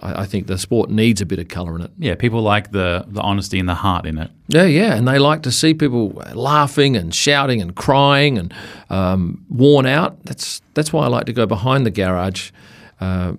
I, 0.00 0.22
I, 0.22 0.24
think 0.24 0.46
the 0.46 0.56
sport 0.56 0.88
needs 0.88 1.20
a 1.20 1.26
bit 1.26 1.38
of 1.38 1.48
colour 1.48 1.76
in 1.76 1.82
it. 1.82 1.90
Yeah, 1.98 2.14
people 2.14 2.40
like 2.40 2.70
the, 2.70 3.04
the 3.06 3.20
honesty 3.20 3.58
and 3.58 3.68
the 3.68 3.74
heart 3.74 4.06
in 4.06 4.16
it. 4.16 4.30
Yeah, 4.48 4.64
yeah, 4.64 4.94
and 4.94 5.06
they 5.06 5.18
like 5.18 5.42
to 5.42 5.52
see 5.52 5.74
people 5.74 6.12
laughing 6.32 6.96
and 6.96 7.14
shouting 7.14 7.60
and 7.60 7.76
crying 7.76 8.38
and 8.38 8.54
um, 8.88 9.44
worn 9.50 9.84
out. 9.84 10.24
That's 10.24 10.62
that's 10.72 10.90
why 10.90 11.04
I 11.04 11.08
like 11.08 11.26
to 11.26 11.34
go 11.34 11.44
behind 11.44 11.84
the 11.84 11.90
garage. 11.90 12.52
Uh, 13.00 13.34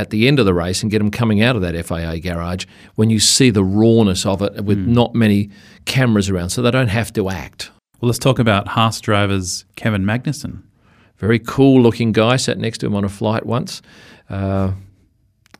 at 0.00 0.08
the 0.08 0.26
end 0.26 0.38
of 0.38 0.46
the 0.46 0.54
race 0.54 0.80
and 0.80 0.90
get 0.90 0.98
them 0.98 1.10
coming 1.10 1.42
out 1.42 1.56
of 1.56 1.62
that 1.62 1.74
FIA 1.86 2.18
garage 2.20 2.64
when 2.94 3.10
you 3.10 3.20
see 3.20 3.50
the 3.50 3.62
rawness 3.62 4.24
of 4.24 4.40
it 4.40 4.64
with 4.64 4.78
mm. 4.78 4.86
not 4.86 5.14
many 5.14 5.50
cameras 5.84 6.30
around, 6.30 6.48
so 6.48 6.62
they 6.62 6.70
don't 6.70 6.88
have 6.88 7.12
to 7.12 7.28
act. 7.28 7.70
Well, 8.00 8.06
let's 8.08 8.18
talk 8.18 8.38
about 8.38 8.68
Haas 8.68 8.98
drivers 9.02 9.66
Kevin 9.76 10.04
Magnussen. 10.04 10.62
Very 11.18 11.38
cool 11.38 11.82
looking 11.82 12.12
guy, 12.12 12.36
sat 12.36 12.56
next 12.56 12.78
to 12.78 12.86
him 12.86 12.94
on 12.94 13.04
a 13.04 13.10
flight 13.10 13.44
once. 13.44 13.82
Uh, 14.30 14.72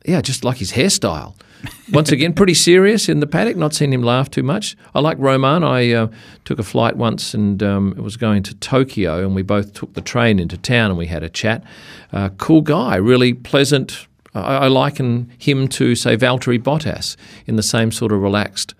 yeah, 0.05 0.21
just 0.21 0.43
like 0.43 0.57
his 0.57 0.71
hairstyle. 0.71 1.35
Once 1.91 2.11
again, 2.11 2.33
pretty 2.33 2.55
serious 2.55 3.07
in 3.07 3.19
the 3.19 3.27
paddock. 3.27 3.55
Not 3.55 3.75
seen 3.75 3.93
him 3.93 4.01
laugh 4.01 4.31
too 4.31 4.41
much. 4.41 4.75
I 4.95 4.99
like 4.99 5.17
Romain. 5.19 5.63
I 5.63 5.91
uh, 5.91 6.07
took 6.43 6.57
a 6.57 6.63
flight 6.63 6.97
once 6.97 7.35
and 7.35 7.61
um, 7.61 7.93
it 7.95 8.01
was 8.01 8.17
going 8.17 8.41
to 8.43 8.55
Tokyo, 8.55 9.19
and 9.19 9.35
we 9.35 9.43
both 9.43 9.73
took 9.73 9.93
the 9.93 10.01
train 10.01 10.39
into 10.39 10.57
town 10.57 10.89
and 10.89 10.97
we 10.97 11.05
had 11.05 11.21
a 11.21 11.29
chat. 11.29 11.63
Uh, 12.11 12.29
cool 12.37 12.61
guy, 12.61 12.95
really 12.95 13.33
pleasant. 13.33 14.07
I, 14.33 14.39
I, 14.39 14.67
liken 14.67 15.31
him 15.37 15.67
to, 15.69 15.95
say, 15.95 16.15
Valtteri 16.15 16.59
Bottas 16.59 17.15
in 17.45 17.55
the 17.55 17.63
same 17.63 17.91
sort 17.91 18.11
of 18.11 18.21
relaxed. 18.21 18.73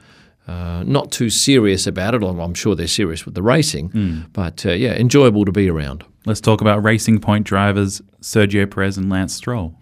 Uh, 0.48 0.84
not 0.86 1.12
too 1.12 1.30
serious 1.30 1.86
about 1.86 2.16
it. 2.16 2.24
I'm 2.24 2.54
sure 2.54 2.76
they're 2.76 2.88
serious 2.88 3.26
with 3.26 3.36
the 3.36 3.44
racing, 3.44 3.90
mm. 3.90 4.26
but 4.34 4.66
uh, 4.66 4.72
yeah, 4.72 4.94
enjoyable 4.94 5.46
to 5.46 5.52
be 5.52 5.70
around. 5.70 6.04
Let's 6.26 6.42
talk 6.42 6.62
about 6.62 6.84
Racing 6.84 7.20
Point 7.20 7.46
drivers 7.46 8.02
Sergio 8.22 8.70
Perez 8.70 8.98
and 8.98 9.10
Lance 9.10 9.34
Stroll. 9.34 9.76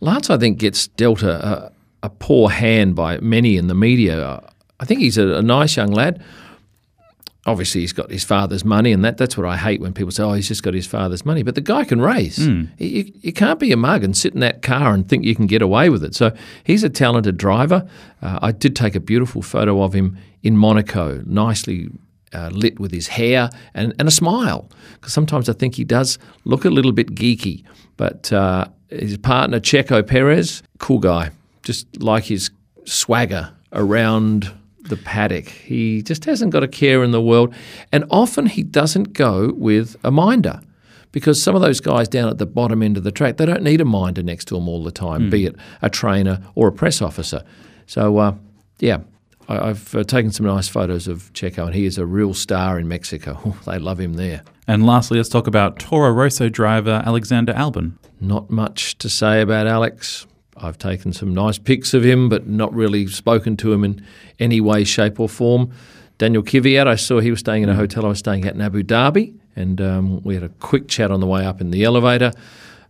Lance, 0.00 0.30
I 0.30 0.38
think, 0.38 0.58
gets 0.58 0.88
dealt 0.88 1.22
a, 1.22 1.70
a, 2.02 2.10
poor 2.10 2.50
hand 2.50 2.94
by 2.94 3.18
many 3.20 3.56
in 3.56 3.66
the 3.66 3.74
media. 3.74 4.42
I 4.80 4.84
think 4.84 5.00
he's 5.00 5.18
a, 5.18 5.34
a, 5.34 5.42
nice 5.42 5.76
young 5.76 5.90
lad. 5.90 6.22
Obviously, 7.46 7.80
he's 7.80 7.94
got 7.94 8.10
his 8.10 8.22
father's 8.22 8.66
money, 8.66 8.92
and 8.92 9.02
that, 9.02 9.16
that's 9.16 9.36
what 9.36 9.46
I 9.46 9.56
hate 9.56 9.80
when 9.80 9.94
people 9.94 10.10
say, 10.10 10.22
oh, 10.22 10.34
he's 10.34 10.48
just 10.48 10.62
got 10.62 10.74
his 10.74 10.86
father's 10.86 11.24
money. 11.24 11.42
But 11.42 11.54
the 11.54 11.62
guy 11.62 11.84
can 11.84 12.00
race. 12.00 12.38
Mm. 12.38 12.68
You, 12.78 13.10
you, 13.22 13.32
can't 13.32 13.58
be 13.58 13.72
a 13.72 13.78
mug 13.78 14.04
and 14.04 14.14
sit 14.14 14.34
in 14.34 14.40
that 14.40 14.60
car 14.60 14.92
and 14.92 15.08
think 15.08 15.24
you 15.24 15.34
can 15.34 15.46
get 15.46 15.62
away 15.62 15.88
with 15.88 16.04
it. 16.04 16.14
So 16.14 16.36
he's 16.64 16.84
a 16.84 16.90
talented 16.90 17.38
driver. 17.38 17.88
Uh, 18.20 18.40
I 18.42 18.52
did 18.52 18.76
take 18.76 18.94
a 18.94 19.00
beautiful 19.00 19.40
photo 19.40 19.82
of 19.82 19.94
him 19.94 20.18
in 20.42 20.58
Monaco, 20.58 21.22
nicely 21.24 21.88
uh, 22.34 22.50
lit 22.52 22.78
with 22.78 22.92
his 22.92 23.08
hair 23.08 23.48
and, 23.72 23.94
and 23.98 24.06
a 24.06 24.10
smile. 24.10 24.68
Because 24.94 25.14
sometimes 25.14 25.48
I 25.48 25.54
think 25.54 25.76
he 25.76 25.84
does 25.84 26.18
look 26.44 26.66
a 26.66 26.70
little 26.70 26.92
bit 26.92 27.14
geeky. 27.14 27.64
But 27.96 28.30
uh, 28.32 28.66
his 28.90 29.16
partner, 29.16 29.60
Checo 29.60 30.06
Perez, 30.06 30.62
cool 30.78 30.98
guy. 30.98 31.30
Just 31.62 32.02
like 32.02 32.24
his 32.24 32.50
swagger 32.84 33.52
around 33.72 34.52
the 34.90 34.96
paddock. 34.96 35.48
He 35.48 36.02
just 36.02 36.24
hasn't 36.26 36.52
got 36.52 36.62
a 36.62 36.68
care 36.68 37.02
in 37.02 37.10
the 37.10 37.20
world. 37.22 37.54
And 37.90 38.04
often 38.10 38.46
he 38.46 38.62
doesn't 38.62 39.14
go 39.14 39.52
with 39.54 39.96
a 40.04 40.10
minder 40.10 40.60
because 41.12 41.42
some 41.42 41.54
of 41.54 41.62
those 41.62 41.80
guys 41.80 42.08
down 42.08 42.28
at 42.28 42.38
the 42.38 42.46
bottom 42.46 42.82
end 42.82 42.96
of 42.96 43.02
the 43.02 43.10
track, 43.10 43.36
they 43.36 43.46
don't 43.46 43.62
need 43.62 43.80
a 43.80 43.84
minder 43.84 44.22
next 44.22 44.46
to 44.46 44.54
them 44.54 44.68
all 44.68 44.84
the 44.84 44.92
time, 44.92 45.30
be 45.30 45.46
it 45.46 45.56
a 45.82 45.90
trainer 45.90 46.40
or 46.54 46.68
a 46.68 46.72
press 46.72 47.02
officer. 47.02 47.42
So, 47.86 48.18
uh, 48.18 48.34
yeah, 48.78 48.98
I, 49.48 49.70
I've 49.70 49.94
uh, 49.94 50.04
taken 50.04 50.30
some 50.30 50.46
nice 50.46 50.68
photos 50.68 51.08
of 51.08 51.32
Checo, 51.32 51.66
and 51.66 51.74
he 51.74 51.84
is 51.84 51.98
a 51.98 52.06
real 52.06 52.34
star 52.34 52.78
in 52.78 52.86
Mexico. 52.88 53.38
Oh, 53.44 53.58
they 53.66 53.78
love 53.78 53.98
him 53.98 54.14
there. 54.14 54.42
And 54.66 54.86
lastly, 54.86 55.16
let's 55.16 55.28
talk 55.28 55.46
about 55.46 55.78
Toro 55.78 56.12
Rosso 56.12 56.48
driver 56.48 57.02
Alexander 57.04 57.52
Albon. 57.54 57.94
Not 58.20 58.50
much 58.50 58.96
to 58.98 59.08
say 59.08 59.40
about 59.40 59.66
Alex. 59.66 60.26
I've 60.62 60.78
taken 60.78 61.12
some 61.12 61.34
nice 61.34 61.58
pics 61.58 61.94
of 61.94 62.04
him, 62.04 62.28
but 62.28 62.46
not 62.46 62.72
really 62.74 63.06
spoken 63.06 63.56
to 63.58 63.72
him 63.72 63.84
in 63.84 64.04
any 64.38 64.60
way, 64.60 64.84
shape, 64.84 65.18
or 65.18 65.28
form. 65.28 65.72
Daniel 66.18 66.42
Kvyat, 66.42 66.86
I 66.86 66.96
saw 66.96 67.20
he 67.20 67.30
was 67.30 67.40
staying 67.40 67.62
in 67.62 67.68
a 67.68 67.74
hotel 67.74 68.04
I 68.04 68.08
was 68.08 68.18
staying 68.18 68.44
at 68.44 68.54
in 68.54 68.60
Abu 68.60 68.82
Dhabi, 68.82 69.34
and 69.56 69.80
um, 69.80 70.22
we 70.22 70.34
had 70.34 70.42
a 70.42 70.50
quick 70.50 70.88
chat 70.88 71.10
on 71.10 71.20
the 71.20 71.26
way 71.26 71.46
up 71.46 71.60
in 71.60 71.70
the 71.70 71.84
elevator. 71.84 72.32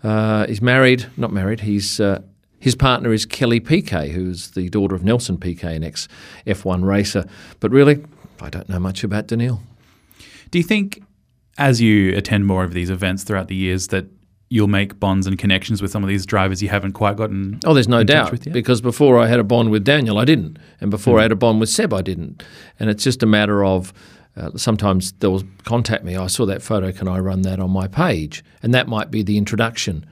Uh, 0.03 0.47
he's 0.47 0.61
married, 0.61 1.07
not 1.17 1.33
married. 1.33 1.61
He's 1.61 2.01
uh, 2.01 2.23
his 2.59 2.75
partner 2.75 3.13
is 3.13 3.25
Kelly 3.25 3.61
Piquet, 3.61 4.11
who's 4.11 4.51
the 4.51 4.69
daughter 4.69 4.95
of 4.95 5.03
Nelson 5.03 5.39
Piquet, 5.39 5.77
an 5.77 5.85
ex 5.85 6.09
F1 6.47 6.85
racer. 6.85 7.25
But 7.61 7.71
really, 7.71 8.05
I 8.41 8.51
don't 8.51 8.69
know 8.69 8.79
much 8.79 9.03
about 9.05 9.29
Daniil. 9.29 9.63
Do 10.51 10.59
you 10.59 10.65
think, 10.65 11.03
as 11.57 11.81
you 11.81 12.17
attend 12.17 12.47
more 12.47 12.65
of 12.65 12.75
these 12.75 12.91
events 12.91 13.25
throughout 13.25 13.49
the 13.49 13.55
years, 13.55 13.89
that 13.89 14.07
you'll 14.51 14.69
make 14.69 14.99
bonds 14.99 15.27
and 15.27 15.39
connections 15.39 15.81
with 15.81 15.93
some 15.93 16.03
of 16.03 16.09
these 16.09 16.27
drivers 16.27 16.61
you 16.63 16.69
haven't 16.69 16.93
quite 16.93 17.17
gotten? 17.17 17.61
Oh, 17.65 17.73
there's 17.73 17.89
no 17.89 18.05
doubt 18.05 18.53
because 18.53 18.81
before 18.81 19.19
I 19.19 19.29
had 19.29 19.39
a 19.39 19.45
bond 19.45 19.71
with 19.71 19.85
Daniel, 19.85 20.19
I 20.19 20.25
didn't, 20.25 20.59
and 20.81 20.91
before 20.91 21.19
I 21.19 21.23
had 21.23 21.33
a 21.33 21.37
bond 21.37 21.61
with 21.61 21.71
Seb, 21.71 21.95
I 21.95 22.03
didn't, 22.03 22.43
and 22.79 22.91
it's 22.91 23.05
just 23.05 23.23
a 23.23 23.27
matter 23.27 23.65
of. 23.65 23.95
Uh, 24.37 24.57
sometimes 24.57 25.11
they'll 25.15 25.43
contact 25.65 26.05
me. 26.05 26.17
I 26.17 26.29
saw 26.29 26.47
that 26.47 26.63
photo. 26.63 26.93
Can 26.93 27.09
I 27.09 27.19
run 27.19 27.43
that 27.43 27.59
on 27.59 27.73
my 27.73 27.89
page? 27.89 28.45
And 28.63 28.73
that 28.73 28.87
might 28.87 29.11
be 29.11 29.25
the 29.25 29.37
introduction. 29.37 30.07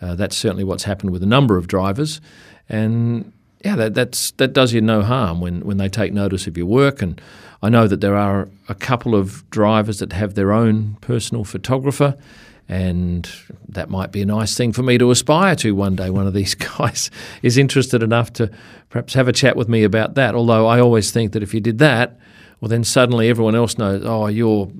Uh, 0.00 0.14
that's 0.14 0.36
certainly 0.36 0.62
what's 0.62 0.84
happened 0.84 1.10
with 1.10 1.24
a 1.24 1.26
number 1.26 1.56
of 1.56 1.66
drivers, 1.66 2.20
and 2.68 3.32
yeah, 3.64 3.76
that 3.76 3.94
that's 3.94 4.32
that 4.32 4.52
does 4.52 4.72
you 4.72 4.80
no 4.80 5.02
harm 5.02 5.40
when 5.40 5.64
when 5.64 5.78
they 5.78 5.88
take 5.88 6.12
notice 6.12 6.46
of 6.46 6.56
your 6.56 6.66
work. 6.66 7.02
And 7.02 7.20
I 7.62 7.68
know 7.68 7.88
that 7.88 8.00
there 8.00 8.16
are 8.16 8.48
a 8.68 8.74
couple 8.74 9.14
of 9.14 9.48
drivers 9.50 9.98
that 10.00 10.12
have 10.12 10.34
their 10.34 10.52
own 10.52 10.98
personal 11.00 11.44
photographer, 11.44 12.16
and 12.68 13.28
that 13.68 13.90
might 13.90 14.10
be 14.12 14.22
a 14.22 14.26
nice 14.26 14.56
thing 14.56 14.72
for 14.72 14.82
me 14.82 14.96
to 14.98 15.10
aspire 15.10 15.54
to 15.56 15.74
one 15.74 15.96
day. 15.96 16.10
One 16.10 16.26
of 16.26 16.34
these 16.34 16.54
guys 16.78 17.10
is 17.42 17.58
interested 17.58 18.02
enough 18.02 18.32
to 18.34 18.50
perhaps 18.90 19.14
have 19.14 19.28
a 19.28 19.32
chat 19.32 19.56
with 19.56 19.68
me 19.68 19.84
about 19.84 20.14
that. 20.14 20.34
Although 20.34 20.66
I 20.66 20.80
always 20.80 21.10
think 21.10 21.32
that 21.32 21.42
if 21.42 21.52
you 21.54 21.60
did 21.60 21.78
that, 21.78 22.18
well, 22.60 22.68
then 22.68 22.84
suddenly 22.84 23.28
everyone 23.28 23.54
else 23.54 23.76
knows, 23.78 24.02
oh, 24.04 24.26
you're 24.28 24.70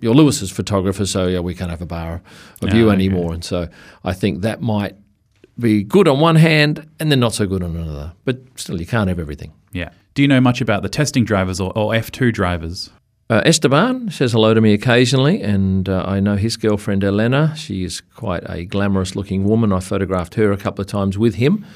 you're 0.00 0.14
Lewis's 0.14 0.50
photographer, 0.50 1.06
so 1.06 1.26
yeah, 1.26 1.40
we 1.40 1.54
can't 1.54 1.70
have 1.70 1.80
a 1.82 1.86
bar 1.86 2.22
of 2.62 2.74
you 2.74 2.86
Ah, 2.88 2.92
okay. 2.92 2.94
anymore. 2.94 3.32
And 3.32 3.42
so 3.44 3.68
I 4.04 4.12
think 4.12 4.42
that 4.42 4.60
might 4.60 4.94
be 5.58 5.82
good 5.82 6.06
on 6.06 6.20
one 6.20 6.36
hand 6.36 6.86
and 7.00 7.10
then 7.10 7.18
not 7.18 7.32
so 7.32 7.46
good 7.46 7.62
on 7.62 7.74
another. 7.74 8.12
But 8.26 8.40
still, 8.56 8.78
you 8.78 8.86
can't 8.86 9.08
have 9.08 9.18
everything. 9.18 9.54
Yeah. 9.72 9.90
Do 10.12 10.20
you 10.20 10.28
know 10.28 10.40
much 10.40 10.60
about 10.60 10.82
the 10.82 10.90
testing 10.90 11.24
drivers 11.24 11.60
or, 11.60 11.72
or 11.76 11.92
F2 11.92 12.32
drivers? 12.32 12.90
Uh, 13.28 13.42
Esteban 13.44 14.08
says 14.08 14.32
hello 14.32 14.54
to 14.54 14.60
me 14.60 14.72
occasionally, 14.72 15.42
and 15.42 15.88
uh, 15.88 16.04
I 16.06 16.20
know 16.20 16.36
his 16.36 16.56
girlfriend 16.56 17.02
Elena. 17.02 17.54
She 17.56 17.82
is 17.82 18.00
quite 18.14 18.48
a 18.48 18.64
glamorous 18.64 19.16
looking 19.16 19.42
woman. 19.42 19.72
I 19.72 19.80
photographed 19.80 20.34
her 20.34 20.52
a 20.52 20.56
couple 20.56 20.82
of 20.82 20.86
times 20.86 21.18
with 21.18 21.34
him. 21.34 21.66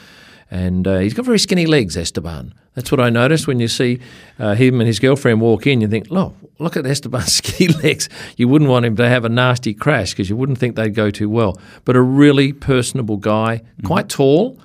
And 0.48 0.86
uh, 0.86 0.98
he's 0.98 1.12
got 1.14 1.24
very 1.24 1.40
skinny 1.40 1.66
legs, 1.66 1.96
Esteban. 1.96 2.54
That's 2.74 2.92
what 2.92 3.00
I 3.00 3.10
noticed 3.10 3.48
when 3.48 3.58
you 3.58 3.66
see 3.66 3.98
uh, 4.38 4.54
him 4.54 4.80
and 4.80 4.86
his 4.86 5.00
girlfriend 5.00 5.40
walk 5.40 5.66
in. 5.66 5.80
You 5.80 5.88
think, 5.88 6.06
oh, 6.12 6.34
look 6.60 6.76
at 6.76 6.86
Esteban's 6.86 7.32
skinny 7.42 7.72
legs. 7.74 8.08
You 8.36 8.46
wouldn't 8.46 8.70
want 8.70 8.84
him 8.84 8.94
to 8.96 9.08
have 9.08 9.24
a 9.24 9.28
nasty 9.28 9.74
crash 9.74 10.10
because 10.10 10.30
you 10.30 10.36
wouldn't 10.36 10.58
think 10.58 10.76
they'd 10.76 10.94
go 10.94 11.10
too 11.10 11.28
well. 11.28 11.60
But 11.84 11.96
a 11.96 12.02
really 12.02 12.52
personable 12.52 13.16
guy, 13.16 13.62
quite 13.84 14.08
tall. 14.08 14.58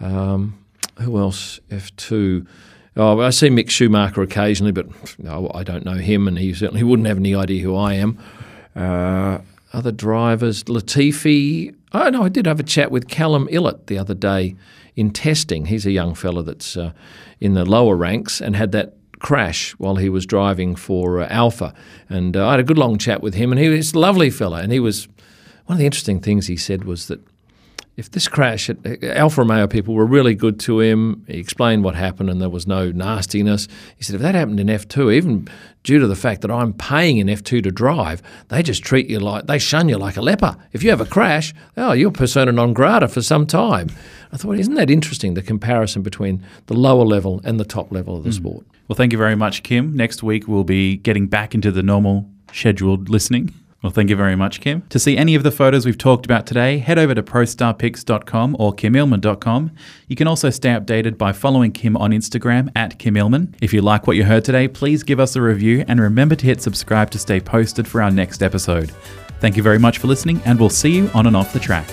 Um, 0.00 0.58
who 0.98 1.18
else? 1.18 1.60
F2. 1.70 2.46
Oh, 2.94 3.20
I 3.20 3.30
see 3.30 3.48
Mick 3.48 3.70
Schumacher 3.70 4.20
occasionally, 4.20 4.72
but 4.72 4.86
no, 5.18 5.50
I 5.54 5.62
don't 5.62 5.84
know 5.84 5.94
him, 5.94 6.28
and 6.28 6.38
he 6.38 6.52
certainly 6.52 6.82
wouldn't 6.82 7.08
have 7.08 7.16
any 7.16 7.34
idea 7.34 7.62
who 7.62 7.74
I 7.74 7.94
am. 7.94 8.18
Uh, 8.76 9.38
other 9.72 9.92
drivers, 9.92 10.64
Latifi. 10.64 11.74
Oh 11.92 12.10
no, 12.10 12.22
I 12.24 12.28
did 12.28 12.46
have 12.46 12.60
a 12.60 12.64
chat 12.64 12.90
with 12.90 13.08
Callum 13.08 13.48
Ilott 13.50 13.86
the 13.86 13.98
other 13.98 14.14
day 14.14 14.56
in 14.94 15.10
testing. 15.10 15.66
He's 15.66 15.86
a 15.86 15.90
young 15.90 16.14
fella 16.14 16.42
that's 16.42 16.76
uh, 16.76 16.92
in 17.40 17.54
the 17.54 17.64
lower 17.64 17.96
ranks 17.96 18.40
and 18.42 18.54
had 18.56 18.72
that 18.72 18.94
crash 19.20 19.72
while 19.72 19.96
he 19.96 20.10
was 20.10 20.26
driving 20.26 20.74
for 20.76 21.20
uh, 21.20 21.28
Alfa, 21.30 21.72
and 22.10 22.36
uh, 22.36 22.46
I 22.46 22.50
had 22.52 22.60
a 22.60 22.64
good 22.64 22.78
long 22.78 22.98
chat 22.98 23.22
with 23.22 23.34
him, 23.34 23.52
and 23.52 23.58
he 23.58 23.68
was 23.68 23.94
a 23.94 23.98
lovely 23.98 24.28
fella, 24.28 24.58
and 24.58 24.70
he 24.70 24.80
was 24.80 25.08
one 25.64 25.76
of 25.76 25.78
the 25.78 25.86
interesting 25.86 26.20
things 26.20 26.46
he 26.46 26.56
said 26.56 26.84
was 26.84 27.06
that 27.06 27.20
if 27.96 28.10
this 28.10 28.26
crash, 28.26 28.70
uh, 28.70 28.74
Alfa 29.02 29.42
Romeo 29.42 29.66
people 29.66 29.94
were 29.94 30.06
really 30.06 30.34
good 30.34 30.58
to 30.60 30.80
him. 30.80 31.24
He 31.26 31.38
explained 31.38 31.84
what 31.84 31.94
happened 31.94 32.30
and 32.30 32.40
there 32.40 32.48
was 32.48 32.66
no 32.66 32.90
nastiness. 32.90 33.68
He 33.96 34.04
said, 34.04 34.16
if 34.16 34.22
that 34.22 34.34
happened 34.34 34.60
in 34.60 34.68
F2, 34.68 35.12
even 35.12 35.46
due 35.82 35.98
to 35.98 36.06
the 36.06 36.16
fact 36.16 36.40
that 36.40 36.50
I'm 36.50 36.72
paying 36.72 37.18
in 37.18 37.26
F2 37.26 37.62
to 37.62 37.70
drive, 37.70 38.22
they 38.48 38.62
just 38.62 38.82
treat 38.82 39.10
you 39.10 39.20
like, 39.20 39.46
they 39.46 39.58
shun 39.58 39.88
you 39.88 39.98
like 39.98 40.16
a 40.16 40.22
leper. 40.22 40.56
If 40.72 40.82
you 40.82 40.90
have 40.90 41.00
a 41.00 41.06
crash, 41.06 41.52
oh, 41.76 41.92
you're 41.92 42.10
persona 42.10 42.52
non 42.52 42.72
grata 42.72 43.08
for 43.08 43.20
some 43.20 43.46
time. 43.46 43.88
I 44.32 44.38
thought, 44.38 44.58
isn't 44.58 44.74
that 44.74 44.88
interesting, 44.88 45.34
the 45.34 45.42
comparison 45.42 46.02
between 46.02 46.42
the 46.66 46.74
lower 46.74 47.04
level 47.04 47.42
and 47.44 47.60
the 47.60 47.64
top 47.64 47.92
level 47.92 48.16
of 48.16 48.24
the 48.24 48.30
hmm. 48.30 48.36
sport? 48.36 48.66
Well, 48.88 48.96
thank 48.96 49.12
you 49.12 49.18
very 49.18 49.36
much, 49.36 49.62
Kym. 49.62 49.92
Next 49.92 50.22
week, 50.22 50.48
we'll 50.48 50.64
be 50.64 50.96
getting 50.96 51.26
back 51.26 51.54
into 51.54 51.70
the 51.70 51.82
normal 51.82 52.28
scheduled 52.52 53.08
listening. 53.08 53.52
Well, 53.82 53.90
thank 53.90 54.10
you 54.10 54.16
very 54.16 54.36
much, 54.36 54.60
Kym. 54.60 54.88
To 54.90 54.98
see 55.00 55.16
any 55.16 55.34
of 55.34 55.42
the 55.42 55.50
photos 55.50 55.84
we've 55.84 55.98
talked 55.98 56.24
about 56.24 56.46
today, 56.46 56.78
head 56.78 57.00
over 57.00 57.16
to 57.16 57.22
prostarpics.com 57.22 58.56
or 58.60 58.72
kymillman.com. 58.72 59.72
You 60.06 60.14
can 60.14 60.28
also 60.28 60.50
stay 60.50 60.68
updated 60.68 61.18
by 61.18 61.32
following 61.32 61.72
Kym 61.72 61.98
on 61.98 62.12
Instagram 62.12 62.70
at 62.76 63.00
kimilman. 63.00 63.54
If 63.60 63.72
you 63.72 63.82
like 63.82 64.06
what 64.06 64.16
you 64.16 64.22
heard 64.22 64.44
today, 64.44 64.68
please 64.68 65.02
give 65.02 65.18
us 65.18 65.34
a 65.34 65.42
review 65.42 65.84
and 65.88 66.00
remember 66.00 66.36
to 66.36 66.46
hit 66.46 66.62
subscribe 66.62 67.10
to 67.10 67.18
stay 67.18 67.40
posted 67.40 67.88
for 67.88 68.00
our 68.00 68.10
next 68.12 68.40
episode. 68.40 68.92
Thank 69.40 69.56
you 69.56 69.64
very 69.64 69.80
much 69.80 69.98
for 69.98 70.06
listening, 70.06 70.40
and 70.44 70.60
we'll 70.60 70.70
see 70.70 70.92
you 70.92 71.10
on 71.12 71.26
and 71.26 71.36
off 71.36 71.52
the 71.52 71.58
track. 71.58 71.88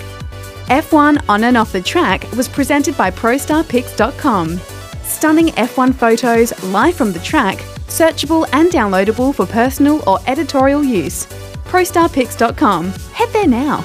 F1 0.68 1.28
On 1.28 1.42
and 1.42 1.56
Off 1.56 1.72
the 1.72 1.80
Track 1.80 2.30
was 2.36 2.48
presented 2.48 2.96
by 2.96 3.10
ProStarPics.com. 3.10 4.60
Stunning 5.02 5.48
F1 5.48 5.92
photos 5.96 6.62
live 6.62 6.94
from 6.94 7.12
the 7.12 7.18
track, 7.18 7.56
searchable 7.88 8.48
and 8.52 8.70
downloadable 8.70 9.34
for 9.34 9.44
personal 9.46 10.08
or 10.08 10.20
editorial 10.28 10.84
use. 10.84 11.26
ProStarPics.com. 11.70 12.86
Head 13.12 13.28
there 13.32 13.46
now. 13.46 13.84